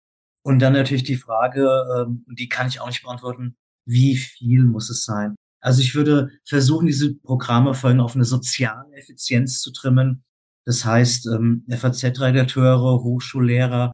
und 0.44 0.60
dann 0.60 0.74
natürlich 0.74 1.04
die 1.04 1.16
Frage, 1.16 1.70
ähm, 1.96 2.26
die 2.28 2.50
kann 2.50 2.68
ich 2.68 2.82
auch 2.82 2.88
nicht 2.88 3.04
beantworten, 3.04 3.56
wie 3.86 4.16
viel 4.16 4.64
muss 4.64 4.90
es 4.90 5.06
sein? 5.06 5.36
Also 5.62 5.82
ich 5.82 5.96
würde 5.96 6.30
versuchen, 6.46 6.88
diese 6.88 7.16
Programme 7.16 7.74
vor 7.74 7.98
auf 8.00 8.16
eine 8.16 8.26
soziale 8.26 8.94
Effizienz 8.96 9.60
zu 9.60 9.72
trimmen. 9.72 10.24
Das 10.66 10.86
heißt, 10.86 11.28
ähm, 11.28 11.66
FAZ-Redakteure, 11.70 13.02
Hochschullehrer 13.02 13.92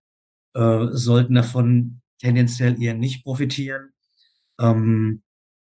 äh, 0.53 0.87
sollten 0.91 1.35
davon 1.35 2.01
tendenziell 2.19 2.81
eher 2.81 2.93
nicht 2.93 3.23
profitieren. 3.23 3.91
Ähm, 4.59 5.21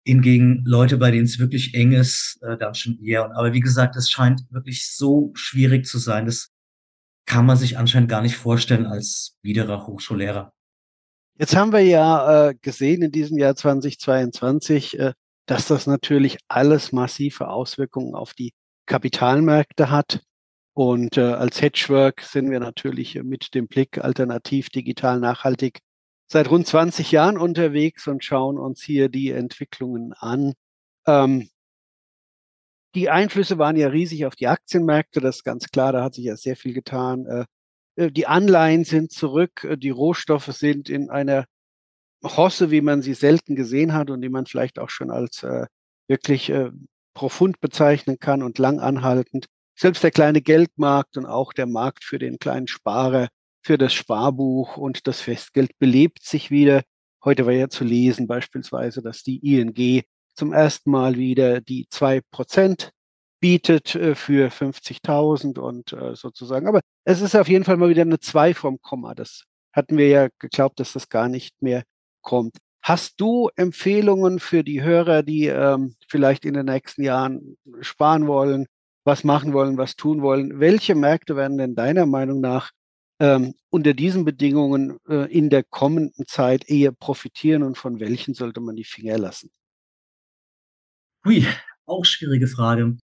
Hingegen 0.08 0.62
Leute, 0.64 0.96
bei 0.96 1.10
denen 1.10 1.26
es 1.26 1.38
wirklich 1.38 1.74
eng 1.74 1.92
ist, 1.92 2.38
äh, 2.40 2.56
dann 2.56 2.74
schon 2.74 2.98
eher. 3.04 3.36
Aber 3.36 3.52
wie 3.52 3.60
gesagt, 3.60 3.94
es 3.94 4.10
scheint 4.10 4.40
wirklich 4.50 4.90
so 4.90 5.32
schwierig 5.34 5.84
zu 5.84 5.98
sein. 5.98 6.24
Das 6.24 6.48
kann 7.26 7.44
man 7.44 7.58
sich 7.58 7.76
anscheinend 7.76 8.08
gar 8.08 8.22
nicht 8.22 8.36
vorstellen 8.36 8.86
als 8.86 9.36
widerer 9.42 9.86
Hochschullehrer. 9.86 10.54
Jetzt 11.38 11.54
haben 11.54 11.72
wir 11.72 11.80
ja 11.80 12.48
äh, 12.48 12.54
gesehen 12.62 13.02
in 13.02 13.12
diesem 13.12 13.36
Jahr 13.36 13.54
2022, 13.54 14.98
äh, 14.98 15.12
dass 15.44 15.66
das 15.66 15.86
natürlich 15.86 16.38
alles 16.48 16.90
massive 16.90 17.48
Auswirkungen 17.48 18.14
auf 18.14 18.32
die 18.32 18.54
Kapitalmärkte 18.86 19.90
hat. 19.90 20.22
Und 20.72 21.18
äh, 21.18 21.32
als 21.32 21.60
Hedgework 21.60 22.22
sind 22.22 22.50
wir 22.50 22.60
natürlich 22.60 23.14
mit 23.22 23.54
dem 23.54 23.68
Blick 23.68 23.98
alternativ, 23.98 24.70
digital, 24.70 25.20
nachhaltig 25.20 25.80
seit 26.28 26.50
rund 26.50 26.66
20 26.66 27.10
Jahren 27.10 27.38
unterwegs 27.38 28.06
und 28.06 28.24
schauen 28.24 28.58
uns 28.58 28.82
hier 28.82 29.08
die 29.08 29.30
Entwicklungen 29.30 30.12
an. 30.12 30.54
Ähm, 31.06 31.48
die 32.94 33.10
Einflüsse 33.10 33.58
waren 33.58 33.76
ja 33.76 33.88
riesig 33.88 34.26
auf 34.26 34.36
die 34.36 34.46
Aktienmärkte, 34.46 35.20
das 35.20 35.36
ist 35.36 35.44
ganz 35.44 35.68
klar, 35.68 35.92
da 35.92 36.02
hat 36.02 36.14
sich 36.14 36.24
ja 36.24 36.36
sehr 36.36 36.56
viel 36.56 36.74
getan. 36.74 37.26
Äh, 37.26 37.44
äh 37.96 38.10
die 38.10 38.26
Anleihen 38.26 38.84
sind 38.84 39.12
zurück, 39.12 39.64
äh, 39.64 39.76
die 39.76 39.90
Rohstoffe 39.90 40.52
sind 40.52 40.88
in 40.88 41.10
einer 41.10 41.46
Hosse, 42.24 42.70
wie 42.70 42.80
man 42.80 43.02
sie 43.02 43.14
selten 43.14 43.54
gesehen 43.56 43.92
hat 43.94 44.10
und 44.10 44.22
die 44.22 44.28
man 44.28 44.46
vielleicht 44.46 44.78
auch 44.78 44.90
schon 44.90 45.10
als 45.10 45.42
äh, 45.42 45.66
wirklich 46.08 46.50
äh, 46.50 46.70
profund 47.14 47.60
bezeichnen 47.60 48.18
kann 48.18 48.42
und 48.42 48.58
lang 48.58 48.80
anhaltend. 48.80 49.46
Selbst 49.76 50.02
der 50.02 50.10
kleine 50.10 50.42
Geldmarkt 50.42 51.16
und 51.16 51.26
auch 51.26 51.52
der 51.52 51.66
Markt 51.66 52.04
für 52.04 52.18
den 52.18 52.38
kleinen 52.38 52.66
Sparer 52.66 53.28
für 53.62 53.78
das 53.78 53.92
Sparbuch 53.92 54.76
und 54.76 55.06
das 55.06 55.20
Festgeld 55.20 55.78
belebt 55.78 56.22
sich 56.22 56.50
wieder. 56.50 56.82
Heute 57.24 57.46
war 57.46 57.52
ja 57.52 57.68
zu 57.68 57.84
lesen 57.84 58.26
beispielsweise, 58.26 59.02
dass 59.02 59.22
die 59.22 59.38
ING 59.38 60.02
zum 60.34 60.52
ersten 60.52 60.90
Mal 60.90 61.16
wieder 61.16 61.60
die 61.60 61.86
zwei 61.90 62.20
Prozent 62.30 62.90
bietet 63.40 63.94
äh, 63.94 64.14
für 64.14 64.50
50.000 64.50 65.58
und 65.58 65.92
äh, 65.92 66.14
sozusagen. 66.14 66.66
Aber 66.66 66.80
es 67.04 67.20
ist 67.20 67.34
auf 67.36 67.48
jeden 67.48 67.64
Fall 67.64 67.76
mal 67.76 67.88
wieder 67.88 68.02
eine 68.02 68.20
zwei 68.20 68.54
vom 68.54 68.80
Komma. 68.80 69.14
Das 69.14 69.44
hatten 69.72 69.96
wir 69.96 70.08
ja 70.08 70.28
geglaubt, 70.38 70.80
dass 70.80 70.92
das 70.92 71.08
gar 71.08 71.28
nicht 71.28 71.60
mehr 71.62 71.82
kommt. 72.22 72.56
Hast 72.82 73.20
du 73.20 73.50
Empfehlungen 73.56 74.38
für 74.38 74.64
die 74.64 74.82
Hörer, 74.82 75.22
die 75.22 75.46
ähm, 75.46 75.96
vielleicht 76.08 76.44
in 76.44 76.54
den 76.54 76.66
nächsten 76.66 77.02
Jahren 77.02 77.56
sparen 77.80 78.26
wollen, 78.26 78.66
was 79.04 79.24
machen 79.24 79.52
wollen, 79.52 79.76
was 79.76 79.96
tun 79.96 80.22
wollen? 80.22 80.60
Welche 80.60 80.94
Märkte 80.94 81.36
werden 81.36 81.58
denn 81.58 81.74
deiner 81.74 82.06
Meinung 82.06 82.40
nach 82.40 82.70
ähm, 83.20 83.54
unter 83.70 83.94
diesen 83.94 84.24
Bedingungen 84.24 84.98
äh, 85.08 85.30
in 85.32 85.50
der 85.50 85.64
kommenden 85.64 86.26
Zeit 86.26 86.68
eher 86.68 86.92
profitieren 86.92 87.62
und 87.62 87.76
von 87.76 88.00
welchen 88.00 88.34
sollte 88.34 88.60
man 88.60 88.76
die 88.76 88.84
Finger 88.84 89.18
lassen? 89.18 89.50
Hui, 91.24 91.44
auch 91.86 92.04
schwierige 92.04 92.46
Frage. 92.46 92.96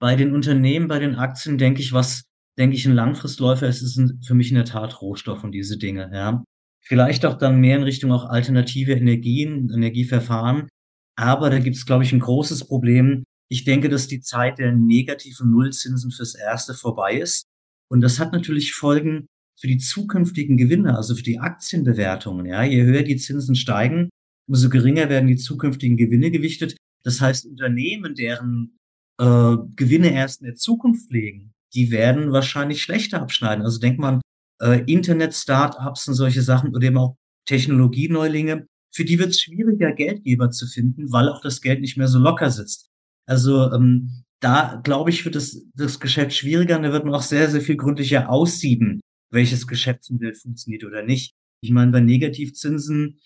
Bei 0.00 0.16
den 0.16 0.34
Unternehmen, 0.34 0.88
bei 0.88 0.98
den 0.98 1.14
Aktien 1.14 1.56
denke 1.56 1.80
ich, 1.80 1.92
was 1.92 2.24
denke 2.58 2.76
ich 2.76 2.86
ein 2.86 2.94
Langfristläufer 2.94 3.66
ist, 3.66 3.82
ist 3.82 4.00
für 4.26 4.34
mich 4.34 4.50
in 4.50 4.56
der 4.56 4.64
Tat 4.64 5.00
Rohstoff 5.00 5.42
und 5.44 5.52
diese 5.52 5.78
Dinge, 5.78 6.10
ja. 6.12 6.44
Vielleicht 6.86 7.24
auch 7.24 7.38
dann 7.38 7.60
mehr 7.60 7.76
in 7.78 7.82
Richtung 7.82 8.12
auch 8.12 8.26
alternative 8.26 8.92
Energien, 8.92 9.70
Energieverfahren. 9.70 10.68
Aber 11.16 11.48
da 11.48 11.58
gibt 11.58 11.76
es, 11.76 11.86
glaube 11.86 12.04
ich, 12.04 12.12
ein 12.12 12.20
großes 12.20 12.66
Problem. 12.66 13.24
Ich 13.48 13.64
denke, 13.64 13.88
dass 13.88 14.06
die 14.06 14.20
Zeit 14.20 14.58
der 14.58 14.72
negativen 14.72 15.50
Nullzinsen 15.50 16.10
fürs 16.10 16.34
Erste 16.34 16.74
vorbei 16.74 17.14
ist. 17.18 17.46
Und 17.90 18.02
das 18.02 18.18
hat 18.18 18.32
natürlich 18.32 18.74
Folgen 18.74 19.28
für 19.64 19.68
die 19.68 19.78
zukünftigen 19.78 20.58
Gewinne, 20.58 20.94
also 20.94 21.14
für 21.14 21.22
die 21.22 21.38
Aktienbewertungen. 21.38 22.44
Ja, 22.44 22.64
je 22.64 22.82
höher 22.82 23.02
die 23.02 23.16
Zinsen 23.16 23.56
steigen, 23.56 24.10
umso 24.46 24.68
geringer 24.68 25.08
werden 25.08 25.26
die 25.26 25.36
zukünftigen 25.36 25.96
Gewinne 25.96 26.30
gewichtet. 26.30 26.76
Das 27.02 27.22
heißt, 27.22 27.46
Unternehmen, 27.46 28.14
deren 28.14 28.76
äh, 29.18 29.56
Gewinne 29.74 30.12
erst 30.12 30.42
in 30.42 30.48
der 30.48 30.56
Zukunft 30.56 31.10
legen, 31.10 31.54
die 31.72 31.90
werden 31.90 32.30
wahrscheinlich 32.30 32.82
schlechter 32.82 33.22
abschneiden. 33.22 33.64
Also 33.64 33.80
denkt 33.80 33.98
man, 33.98 34.20
äh, 34.60 34.82
Internet-Startups 34.84 36.08
und 36.08 36.14
solche 36.14 36.42
Sachen 36.42 36.76
oder 36.76 36.86
eben 36.86 36.98
auch 36.98 37.16
Technologieneulinge, 37.48 38.66
für 38.94 39.06
die 39.06 39.18
wird 39.18 39.30
es 39.30 39.40
schwieriger, 39.40 39.92
Geldgeber 39.92 40.50
zu 40.50 40.66
finden, 40.66 41.10
weil 41.10 41.30
auch 41.30 41.40
das 41.40 41.62
Geld 41.62 41.80
nicht 41.80 41.96
mehr 41.96 42.08
so 42.08 42.18
locker 42.18 42.50
sitzt. 42.50 42.90
Also 43.26 43.72
ähm, 43.72 44.24
da, 44.40 44.82
glaube 44.84 45.08
ich, 45.08 45.24
wird 45.24 45.36
das, 45.36 45.62
das 45.74 46.00
Geschäft 46.00 46.34
schwieriger 46.34 46.76
und 46.76 46.82
da 46.82 46.92
wird 46.92 47.06
man 47.06 47.14
auch 47.14 47.22
sehr, 47.22 47.48
sehr 47.48 47.62
viel 47.62 47.78
gründlicher 47.78 48.28
aussieben, 48.28 49.00
welches 49.34 49.66
Geschäftsmodell 49.66 50.34
funktioniert 50.34 50.84
oder 50.84 51.02
nicht. 51.02 51.34
Ich 51.60 51.70
meine, 51.70 51.92
bei 51.92 52.00
Negativzinsen, 52.00 53.18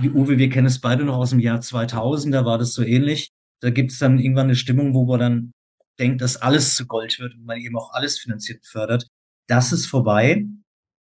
wie 0.00 0.10
Uwe, 0.10 0.38
wir 0.38 0.48
kennen 0.48 0.66
es 0.66 0.80
beide 0.80 1.04
noch 1.04 1.16
aus 1.16 1.30
dem 1.30 1.40
Jahr 1.40 1.60
2000, 1.60 2.34
da 2.34 2.44
war 2.44 2.58
das 2.58 2.72
so 2.72 2.82
ähnlich. 2.82 3.30
Da 3.60 3.70
gibt 3.70 3.92
es 3.92 3.98
dann 3.98 4.18
irgendwann 4.18 4.46
eine 4.46 4.56
Stimmung, 4.56 4.94
wo 4.94 5.04
man 5.04 5.20
dann 5.20 5.52
denkt, 5.98 6.20
dass 6.20 6.36
alles 6.36 6.74
zu 6.74 6.86
Gold 6.86 7.18
wird 7.18 7.34
und 7.34 7.44
man 7.44 7.60
eben 7.60 7.76
auch 7.76 7.92
alles 7.92 8.18
finanziert 8.18 8.66
fördert. 8.66 9.06
Das 9.46 9.72
ist 9.72 9.86
vorbei. 9.86 10.46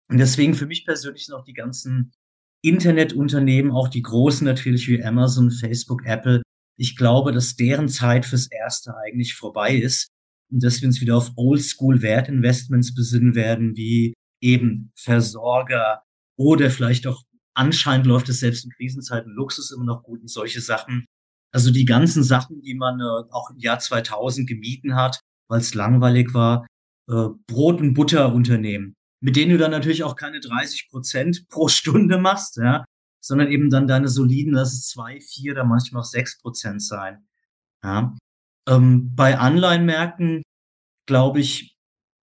Und 0.09 0.19
deswegen 0.19 0.55
für 0.55 0.67
mich 0.67 0.85
persönlich 0.85 1.27
sind 1.27 1.35
auch 1.35 1.45
die 1.45 1.55
ganzen 1.55 2.13
Internetunternehmen, 2.63 3.73
auch 3.73 3.89
die 3.89 4.03
großen 4.03 4.45
natürlich 4.45 4.89
wie 4.89 5.03
Amazon, 5.03 5.51
Facebook, 5.51 6.05
Apple, 6.05 6.43
ich 6.77 6.97
glaube, 6.97 7.33
dass 7.33 7.57
deren 7.57 7.89
Zeit 7.89 8.25
fürs 8.25 8.51
Erste 8.51 8.97
eigentlich 8.97 9.35
vorbei 9.35 9.75
ist 9.77 10.09
und 10.51 10.63
dass 10.63 10.81
wir 10.81 10.89
uns 10.89 11.01
wieder 11.01 11.17
auf 11.17 11.33
Oldschool-Wertinvestments 11.37 12.95
besinnen 12.95 13.35
werden, 13.35 13.77
wie 13.77 14.15
eben 14.43 14.93
Versorger 14.97 16.03
oder 16.37 16.71
vielleicht 16.71 17.07
auch 17.07 17.23
anscheinend 17.55 18.07
läuft 18.07 18.29
es 18.29 18.41
selbst 18.41 18.65
in 18.65 18.71
Krisenzeiten 18.71 19.33
Luxus 19.33 19.71
immer 19.71 19.85
noch 19.85 20.03
gut 20.03 20.21
und 20.21 20.29
solche 20.29 20.61
Sachen. 20.61 21.07
Also 21.53 21.71
die 21.71 21.85
ganzen 21.85 22.23
Sachen, 22.23 22.63
die 22.63 22.75
man 22.75 23.01
äh, 23.01 23.31
auch 23.31 23.51
im 23.51 23.59
Jahr 23.59 23.79
2000 23.79 24.49
gemieten 24.49 24.97
hat, 24.97 25.21
weil 25.49 25.61
es 25.61 25.75
langweilig 25.75 26.33
war, 26.35 26.67
äh, 27.09 27.29
Brot- 27.47 27.81
und 27.81 27.95
Butterunternehmen, 27.95 28.95
mit 29.21 29.37
denen 29.37 29.53
du 29.53 29.59
dann 29.59 29.71
natürlich 29.71 30.03
auch 30.03 30.17
keine 30.17 30.41
30 30.41 30.89
Prozent 30.91 31.49
pro 31.49 31.69
Stunde 31.69 32.19
machst, 32.19 32.57
ja, 32.57 32.85
sondern 33.23 33.49
eben 33.49 33.71
dann 33.71 33.87
deine 33.87 34.09
soliden, 34.09 34.55
lass 34.55 34.73
es 34.73 34.89
zwei, 34.89 35.21
vier 35.21 35.53
oder 35.53 35.65
manchmal 35.65 36.01
auch 36.01 36.07
sechs 36.07 36.41
Prozent 36.41 36.83
sein. 36.83 37.27
Ja. 37.85 38.17
Ähm, 38.67 39.15
bei 39.15 39.39
Anleihenmärkten 39.39 40.43
glaube 41.07 41.41
ich, 41.41 41.72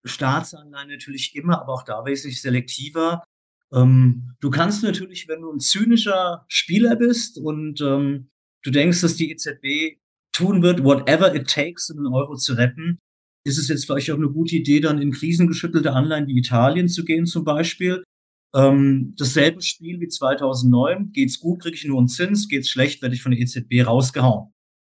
Staatsanleihen 0.10 0.90
natürlich 0.90 1.36
immer, 1.36 1.62
aber 1.62 1.74
auch 1.74 1.84
da 1.84 2.06
wesentlich 2.06 2.42
selektiver. 2.42 3.24
Ähm, 3.72 4.36
du 4.40 4.50
kannst 4.50 4.84
natürlich, 4.84 5.28
wenn 5.28 5.42
du 5.42 5.52
ein 5.52 5.60
zynischer 5.60 6.46
Spieler 6.48 6.96
bist 6.96 7.38
und 7.38 7.82
ähm, 7.82 8.30
du 8.64 8.72
denkst, 8.72 9.02
dass 9.02 9.16
die 9.16 9.32
EZB 9.32 10.00
tun 10.32 10.62
wird, 10.62 10.84
whatever 10.84 11.34
it 11.34 11.48
takes, 11.50 11.90
um 11.90 11.98
den 11.98 12.14
Euro 12.14 12.36
zu 12.36 12.54
retten, 12.54 13.00
ist 13.46 13.58
es 13.58 13.68
jetzt 13.68 13.86
vielleicht 13.86 14.12
auch 14.12 14.18
eine 14.18 14.30
gute 14.30 14.56
Idee, 14.56 14.80
dann 14.80 15.02
in 15.02 15.12
krisengeschüttelte 15.12 15.94
Anleihen 15.94 16.28
wie 16.28 16.38
Italien 16.38 16.88
zu 16.88 17.06
gehen 17.06 17.26
zum 17.26 17.44
Beispiel. 17.44 18.04
Ähm, 18.56 19.14
dasselbe 19.18 19.62
Spiel 19.62 20.00
wie 20.00 20.08
2009. 20.08 21.12
Geht's 21.12 21.40
gut, 21.40 21.62
kriege 21.62 21.76
ich 21.76 21.86
nur 21.86 22.00
einen 22.00 22.08
Zins. 22.08 22.48
Geht's 22.48 22.70
schlecht, 22.70 23.02
werde 23.02 23.16
ich 23.16 23.22
von 23.22 23.32
der 23.32 23.40
EZB 23.40 23.86
rausgehauen. 23.86 24.52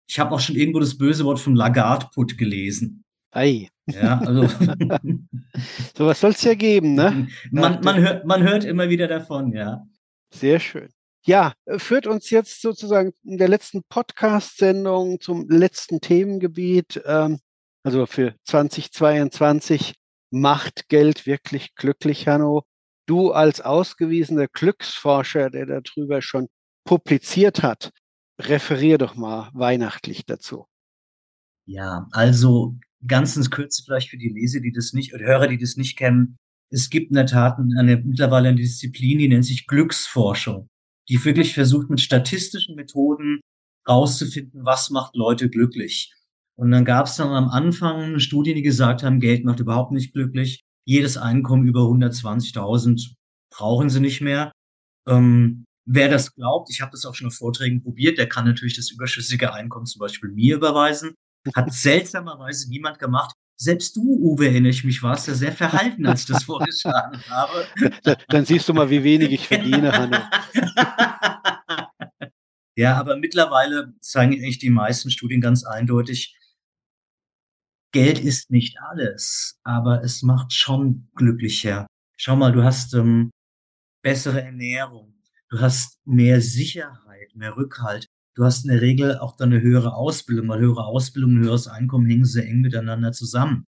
Ich 0.09 0.19
habe 0.19 0.35
auch 0.35 0.41
schon 0.41 0.57
irgendwo 0.57 0.81
das 0.81 0.97
böse 0.99 1.25
Wort 1.25 1.39
von 1.39 1.55
Lagarde-Put 1.55 2.37
gelesen. 2.39 3.02
Ei. 3.33 3.69
Ja, 3.87 4.21
also. 4.21 4.47
so 5.97 6.07
was 6.07 6.21
soll 6.21 6.31
es 6.31 6.43
ja 6.43 6.55
geben, 6.55 6.95
ne? 6.95 7.29
man, 7.51 7.81
man, 7.83 8.01
hört, 8.01 8.25
man 8.25 8.43
hört 8.43 8.65
immer 8.65 8.89
wieder 8.89 9.09
davon, 9.09 9.53
ja. 9.53 9.87
Sehr 10.33 10.61
schön. 10.61 10.89
Ja, 11.25 11.53
führt 11.77 12.07
uns 12.07 12.31
jetzt 12.31 12.63
sozusagen 12.63 13.13
in 13.25 13.39
der 13.39 13.49
letzten 13.49 13.83
Podcast-Sendung 13.89 15.21
zum 15.21 15.49
letzten 15.49 16.01
Themengebiet. 16.01 17.01
Ähm, 17.07 17.39
also 17.85 18.07
für 18.07 18.35
2022 18.45 19.95
macht 20.31 20.89
Geld 20.89 21.27
wirklich 21.27 21.75
glücklich, 21.75 22.27
Hanno. 22.27 22.65
Du 23.07 23.33
als 23.33 23.61
ausgewiesener 23.61 24.49
Glücksforscher, 24.49 25.51
der 25.51 25.67
darüber 25.67 26.23
schon 26.23 26.49
publiziert 26.85 27.63
hat, 27.63 27.91
referier 28.41 28.99
doch 28.99 29.15
mal 29.15 29.51
weihnachtlich 29.53 30.25
dazu. 30.27 30.67
Ja, 31.67 32.09
also 32.11 32.75
ganz 33.07 33.37
in 33.37 33.49
Kürze 33.51 33.83
vielleicht 33.85 34.11
für 34.11 34.19
die 34.19 34.29
Leser, 34.29 34.61
die 34.61 34.73
das 34.73 34.93
nicht, 34.93 35.15
oder 35.15 35.25
Hörer, 35.25 35.49
die 35.49 35.59
das 35.59 35.77
nicht 35.77 35.97
kennen. 35.97 36.37
Es 36.71 36.91
gibt 36.91 37.11
in 37.11 37.17
der 37.17 37.27
Tat 37.27 37.59
eine, 37.59 37.99
mittlerweile 37.99 38.49
eine 38.49 38.57
Disziplin, 38.57 39.19
die 39.19 39.29
nennt 39.29 39.45
sich 39.45 39.67
Glücksforschung, 39.67 40.69
die 41.09 41.23
wirklich 41.25 41.55
versucht, 41.55 41.91
mit 41.91 42.01
statistischen 42.01 42.77
Methoden 42.77 43.41
rauszufinden, 43.89 44.65
was 44.65 44.91
macht 44.91 45.17
Leute 45.17 45.51
glücklich. 45.51 46.13
Und 46.57 46.71
dann 46.71 46.85
gab 46.85 47.07
es 47.07 47.17
dann 47.17 47.29
am 47.29 47.49
Anfang 47.49 48.19
Studien, 48.21 48.57
die 48.57 48.63
gesagt 48.63 49.03
haben, 49.03 49.21
Geld 49.21 49.45
macht 49.45 49.61
überhaupt 49.61 49.93
nicht 49.93 50.13
glücklich. 50.13 50.61
Jedes 50.87 51.17
Einkommen 51.17 51.67
über 51.67 51.81
120.000 51.81 53.15
brauchen 53.51 53.91
sie 53.91 54.01
nicht 54.01 54.21
mehr. 54.21 54.53
Ähm, 55.09 55.65
wer 55.85 56.09
das 56.09 56.35
glaubt, 56.35 56.71
ich 56.71 56.81
habe 56.81 56.93
das 56.93 57.05
auch 57.05 57.15
schon 57.15 57.29
auf 57.29 57.35
Vorträgen 57.35 57.83
probiert, 57.83 58.19
der 58.19 58.29
kann 58.29 58.45
natürlich 58.45 58.77
das 58.77 58.91
überschüssige 58.91 59.53
Einkommen 59.53 59.87
zum 59.87 60.01
Beispiel 60.01 60.31
mir 60.31 60.57
überweisen. 60.57 61.15
Hat 61.55 61.73
seltsamerweise 61.73 62.69
niemand 62.69 62.99
gemacht. 62.99 63.35
Selbst 63.57 63.97
du, 63.97 64.03
Uwe, 64.03 64.47
erinnere 64.47 64.71
ich 64.71 64.85
mich, 64.85 65.03
warst 65.03 65.29
ja 65.29 65.35
sehr 65.35 65.53
verhalten, 65.53 66.07
als 66.07 66.23
ich 66.23 66.27
das 66.27 66.45
vorgeschlagen 66.45 67.23
habe. 67.29 67.67
Dann 68.29 68.45
siehst 68.45 68.69
du 68.69 68.75
mal, 68.75 68.91
wie 68.91 69.05
wenig 69.05 69.31
ich 69.31 69.47
verdiene, 69.47 69.93
Hanno. 69.93 70.17
ja, 72.77 72.97
aber 72.97 73.17
mittlerweile 73.17 73.95
zeigen 74.01 74.43
echt 74.43 74.63
die 74.63 74.71
meisten 74.71 75.11
Studien 75.11 75.41
ganz 75.41 75.65
eindeutig, 75.65 76.37
Geld 77.93 78.19
ist 78.19 78.51
nicht 78.51 78.81
alles, 78.81 79.61
aber 79.65 80.03
es 80.03 80.23
macht 80.23 80.53
schon 80.53 81.09
glücklicher. 81.15 81.87
Schau 82.17 82.37
mal, 82.37 82.51
du 82.51 82.65
hast 82.65 82.95
ähm, 82.95 83.31
bessere 84.03 84.43
Ernährung, 84.43 85.15
du 85.51 85.61
hast 85.61 85.99
mehr 86.07 86.41
Sicherheit, 86.41 87.35
mehr 87.35 87.57
Rückhalt, 87.57 88.07
du 88.37 88.45
hast 88.45 88.65
in 88.65 88.71
der 88.71 88.81
Regel 88.81 89.19
auch 89.19 89.37
dann 89.37 89.53
eine 89.53 89.63
höhere 89.63 89.95
Ausbildung, 89.95 90.49
weil 90.49 90.61
höhere 90.61 90.85
Ausbildung 90.85 91.37
und 91.37 91.45
höheres 91.45 91.69
Einkommen 91.69 92.07
hängen 92.07 92.25
sehr 92.25 92.47
eng 92.47 92.61
miteinander 92.61 93.13
zusammen. 93.13 93.65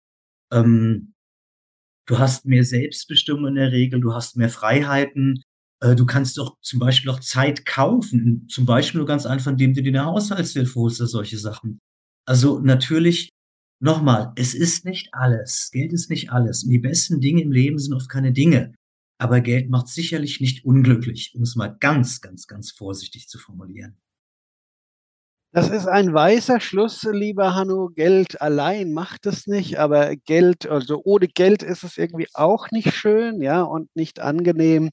Ähm, 0.52 1.14
du 2.06 2.18
hast 2.18 2.46
mehr 2.46 2.64
Selbstbestimmung 2.64 3.48
in 3.48 3.54
der 3.56 3.72
Regel, 3.72 4.00
du 4.00 4.14
hast 4.14 4.36
mehr 4.36 4.50
Freiheiten, 4.50 5.42
äh, 5.80 5.94
du 5.94 6.06
kannst 6.06 6.38
doch 6.38 6.56
zum 6.60 6.78
Beispiel 6.78 7.10
auch 7.10 7.20
Zeit 7.20 7.66
kaufen, 7.66 8.46
zum 8.48 8.66
Beispiel 8.66 8.98
nur 8.98 9.08
ganz 9.08 9.26
einfach, 9.26 9.52
indem 9.52 9.74
du 9.74 9.82
dir 9.82 9.90
eine 9.90 10.04
Haushaltshilfe 10.04 10.74
holst 10.74 11.00
oder 11.00 11.08
solche 11.08 11.38
Sachen. 11.38 11.78
Also 12.26 12.58
natürlich 12.60 13.30
Nochmal, 13.84 14.32
es 14.36 14.54
ist 14.54 14.86
nicht 14.86 15.12
alles. 15.12 15.70
Geld 15.70 15.92
ist 15.92 16.08
nicht 16.08 16.30
alles. 16.30 16.64
Und 16.64 16.70
die 16.70 16.78
besten 16.78 17.20
Dinge 17.20 17.42
im 17.42 17.52
Leben 17.52 17.78
sind 17.78 17.92
oft 17.92 18.08
keine 18.08 18.32
Dinge. 18.32 18.74
Aber 19.18 19.42
Geld 19.42 19.68
macht 19.68 19.88
sicherlich 19.88 20.40
nicht 20.40 20.64
unglücklich, 20.64 21.34
um 21.34 21.42
es 21.42 21.54
mal 21.54 21.68
ganz, 21.68 22.22
ganz, 22.22 22.46
ganz 22.46 22.70
vorsichtig 22.70 23.28
zu 23.28 23.38
formulieren. 23.38 23.98
Das 25.54 25.70
ist 25.70 25.86
ein 25.86 26.12
weißer 26.12 26.58
Schluss, 26.58 27.04
lieber 27.04 27.54
Hanno. 27.54 27.88
Geld 27.94 28.40
allein 28.40 28.92
macht 28.92 29.24
es 29.24 29.46
nicht, 29.46 29.78
aber 29.78 30.16
Geld, 30.16 30.66
also 30.68 31.00
ohne 31.04 31.28
Geld 31.28 31.62
ist 31.62 31.84
es 31.84 31.96
irgendwie 31.96 32.26
auch 32.34 32.72
nicht 32.72 32.92
schön, 32.92 33.40
ja, 33.40 33.62
und 33.62 33.88
nicht 33.94 34.18
angenehm. 34.18 34.90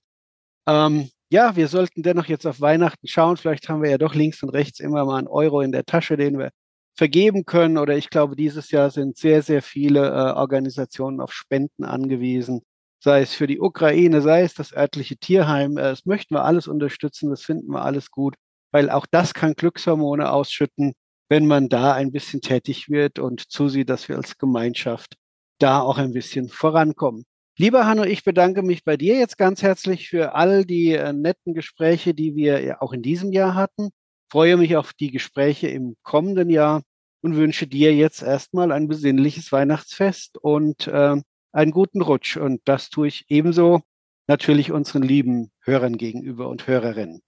Ähm, 0.67 1.09
ja, 1.31 1.55
wir 1.55 1.67
sollten 1.67 2.03
dennoch 2.03 2.25
jetzt 2.25 2.45
auf 2.45 2.61
Weihnachten 2.61 3.07
schauen. 3.07 3.37
Vielleicht 3.37 3.69
haben 3.69 3.81
wir 3.81 3.89
ja 3.89 3.97
doch 3.97 4.13
links 4.13 4.43
und 4.43 4.49
rechts 4.49 4.79
immer 4.79 5.03
mal 5.05 5.17
einen 5.17 5.27
Euro 5.27 5.61
in 5.61 5.71
der 5.71 5.85
Tasche, 5.85 6.15
den 6.15 6.37
wir 6.37 6.51
vergeben 6.95 7.45
können. 7.45 7.79
Oder 7.79 7.97
ich 7.97 8.11
glaube, 8.11 8.35
dieses 8.35 8.69
Jahr 8.71 8.91
sind 8.91 9.17
sehr, 9.17 9.41
sehr 9.41 9.63
viele 9.63 10.09
äh, 10.09 10.33
Organisationen 10.33 11.21
auf 11.21 11.33
Spenden 11.33 11.85
angewiesen, 11.85 12.61
sei 12.99 13.21
es 13.21 13.33
für 13.33 13.47
die 13.47 13.59
Ukraine, 13.59 14.21
sei 14.21 14.43
es 14.43 14.53
das 14.53 14.73
örtliche 14.73 15.17
Tierheim. 15.17 15.77
Äh, 15.77 15.83
das 15.83 16.05
möchten 16.05 16.35
wir 16.35 16.45
alles 16.45 16.67
unterstützen, 16.67 17.31
das 17.31 17.41
finden 17.41 17.71
wir 17.71 17.83
alles 17.83 18.11
gut, 18.11 18.35
weil 18.71 18.89
auch 18.89 19.05
das 19.09 19.33
kann 19.33 19.53
Glückshormone 19.53 20.31
ausschütten, 20.31 20.93
wenn 21.29 21.47
man 21.47 21.69
da 21.69 21.93
ein 21.93 22.11
bisschen 22.11 22.41
tätig 22.41 22.89
wird 22.89 23.19
und 23.19 23.51
zusieht, 23.51 23.89
dass 23.89 24.09
wir 24.09 24.17
als 24.17 24.37
Gemeinschaft 24.37 25.15
da 25.59 25.81
auch 25.81 25.97
ein 25.97 26.13
bisschen 26.13 26.49
vorankommen. 26.49 27.23
Lieber 27.57 27.85
Hanno, 27.85 28.03
ich 28.03 28.23
bedanke 28.23 28.63
mich 28.63 28.83
bei 28.83 28.97
dir 28.97 29.17
jetzt 29.17 29.37
ganz 29.37 29.61
herzlich 29.61 30.09
für 30.09 30.33
all 30.33 30.65
die 30.65 30.93
äh, 30.93 31.13
netten 31.13 31.53
Gespräche, 31.53 32.13
die 32.13 32.35
wir 32.35 32.81
auch 32.81 32.93
in 32.93 33.01
diesem 33.01 33.31
Jahr 33.31 33.55
hatten 33.55 33.91
freue 34.31 34.55
mich 34.55 34.77
auf 34.77 34.93
die 34.93 35.11
Gespräche 35.11 35.67
im 35.67 35.97
kommenden 36.03 36.49
Jahr 36.49 36.83
und 37.21 37.35
wünsche 37.35 37.67
dir 37.67 37.93
jetzt 37.93 38.23
erstmal 38.23 38.71
ein 38.71 38.87
besinnliches 38.87 39.51
Weihnachtsfest 39.51 40.37
und 40.37 40.87
äh, 40.87 41.17
einen 41.51 41.71
guten 41.71 42.01
Rutsch. 42.01 42.37
Und 42.37 42.61
das 42.63 42.89
tue 42.89 43.07
ich 43.09 43.25
ebenso 43.27 43.81
natürlich 44.27 44.71
unseren 44.71 45.03
lieben 45.03 45.51
Hörern 45.59 45.97
gegenüber 45.97 46.47
und 46.47 46.65
Hörerinnen. 46.65 47.21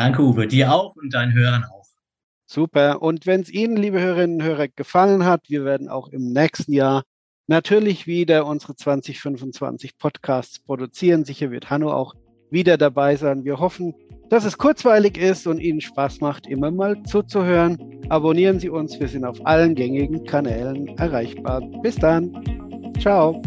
Danke, 0.00 0.22
Uwe. 0.22 0.46
Dir 0.46 0.72
auch 0.72 0.96
und 0.96 1.12
deinen 1.12 1.34
Hörern 1.34 1.62
auch. 1.62 1.84
Super. 2.46 3.02
Und 3.02 3.26
wenn 3.26 3.42
es 3.42 3.50
Ihnen, 3.50 3.76
liebe 3.76 4.00
Hörerinnen 4.00 4.40
und 4.40 4.46
Hörer, 4.46 4.68
gefallen 4.68 5.26
hat, 5.26 5.50
wir 5.50 5.66
werden 5.66 5.90
auch 5.90 6.08
im 6.08 6.32
nächsten 6.32 6.72
Jahr 6.72 7.02
natürlich 7.48 8.06
wieder 8.06 8.46
unsere 8.46 8.74
2025 8.74 9.98
Podcasts 9.98 10.58
produzieren. 10.58 11.26
Sicher 11.26 11.50
wird 11.50 11.68
Hanno 11.68 11.92
auch 11.92 12.14
wieder 12.50 12.78
dabei 12.78 13.16
sein. 13.16 13.44
Wir 13.44 13.60
hoffen, 13.60 13.92
dass 14.30 14.46
es 14.46 14.56
kurzweilig 14.56 15.18
ist 15.18 15.46
und 15.46 15.60
Ihnen 15.60 15.82
Spaß 15.82 16.22
macht, 16.22 16.46
immer 16.46 16.70
mal 16.70 17.02
zuzuhören. 17.02 18.00
Abonnieren 18.08 18.58
Sie 18.58 18.70
uns, 18.70 18.98
wir 18.98 19.08
sind 19.08 19.26
auf 19.26 19.44
allen 19.44 19.74
gängigen 19.74 20.24
Kanälen 20.24 20.96
erreichbar. 20.96 21.60
Bis 21.82 21.96
dann. 21.96 22.42
Ciao. 22.98 23.42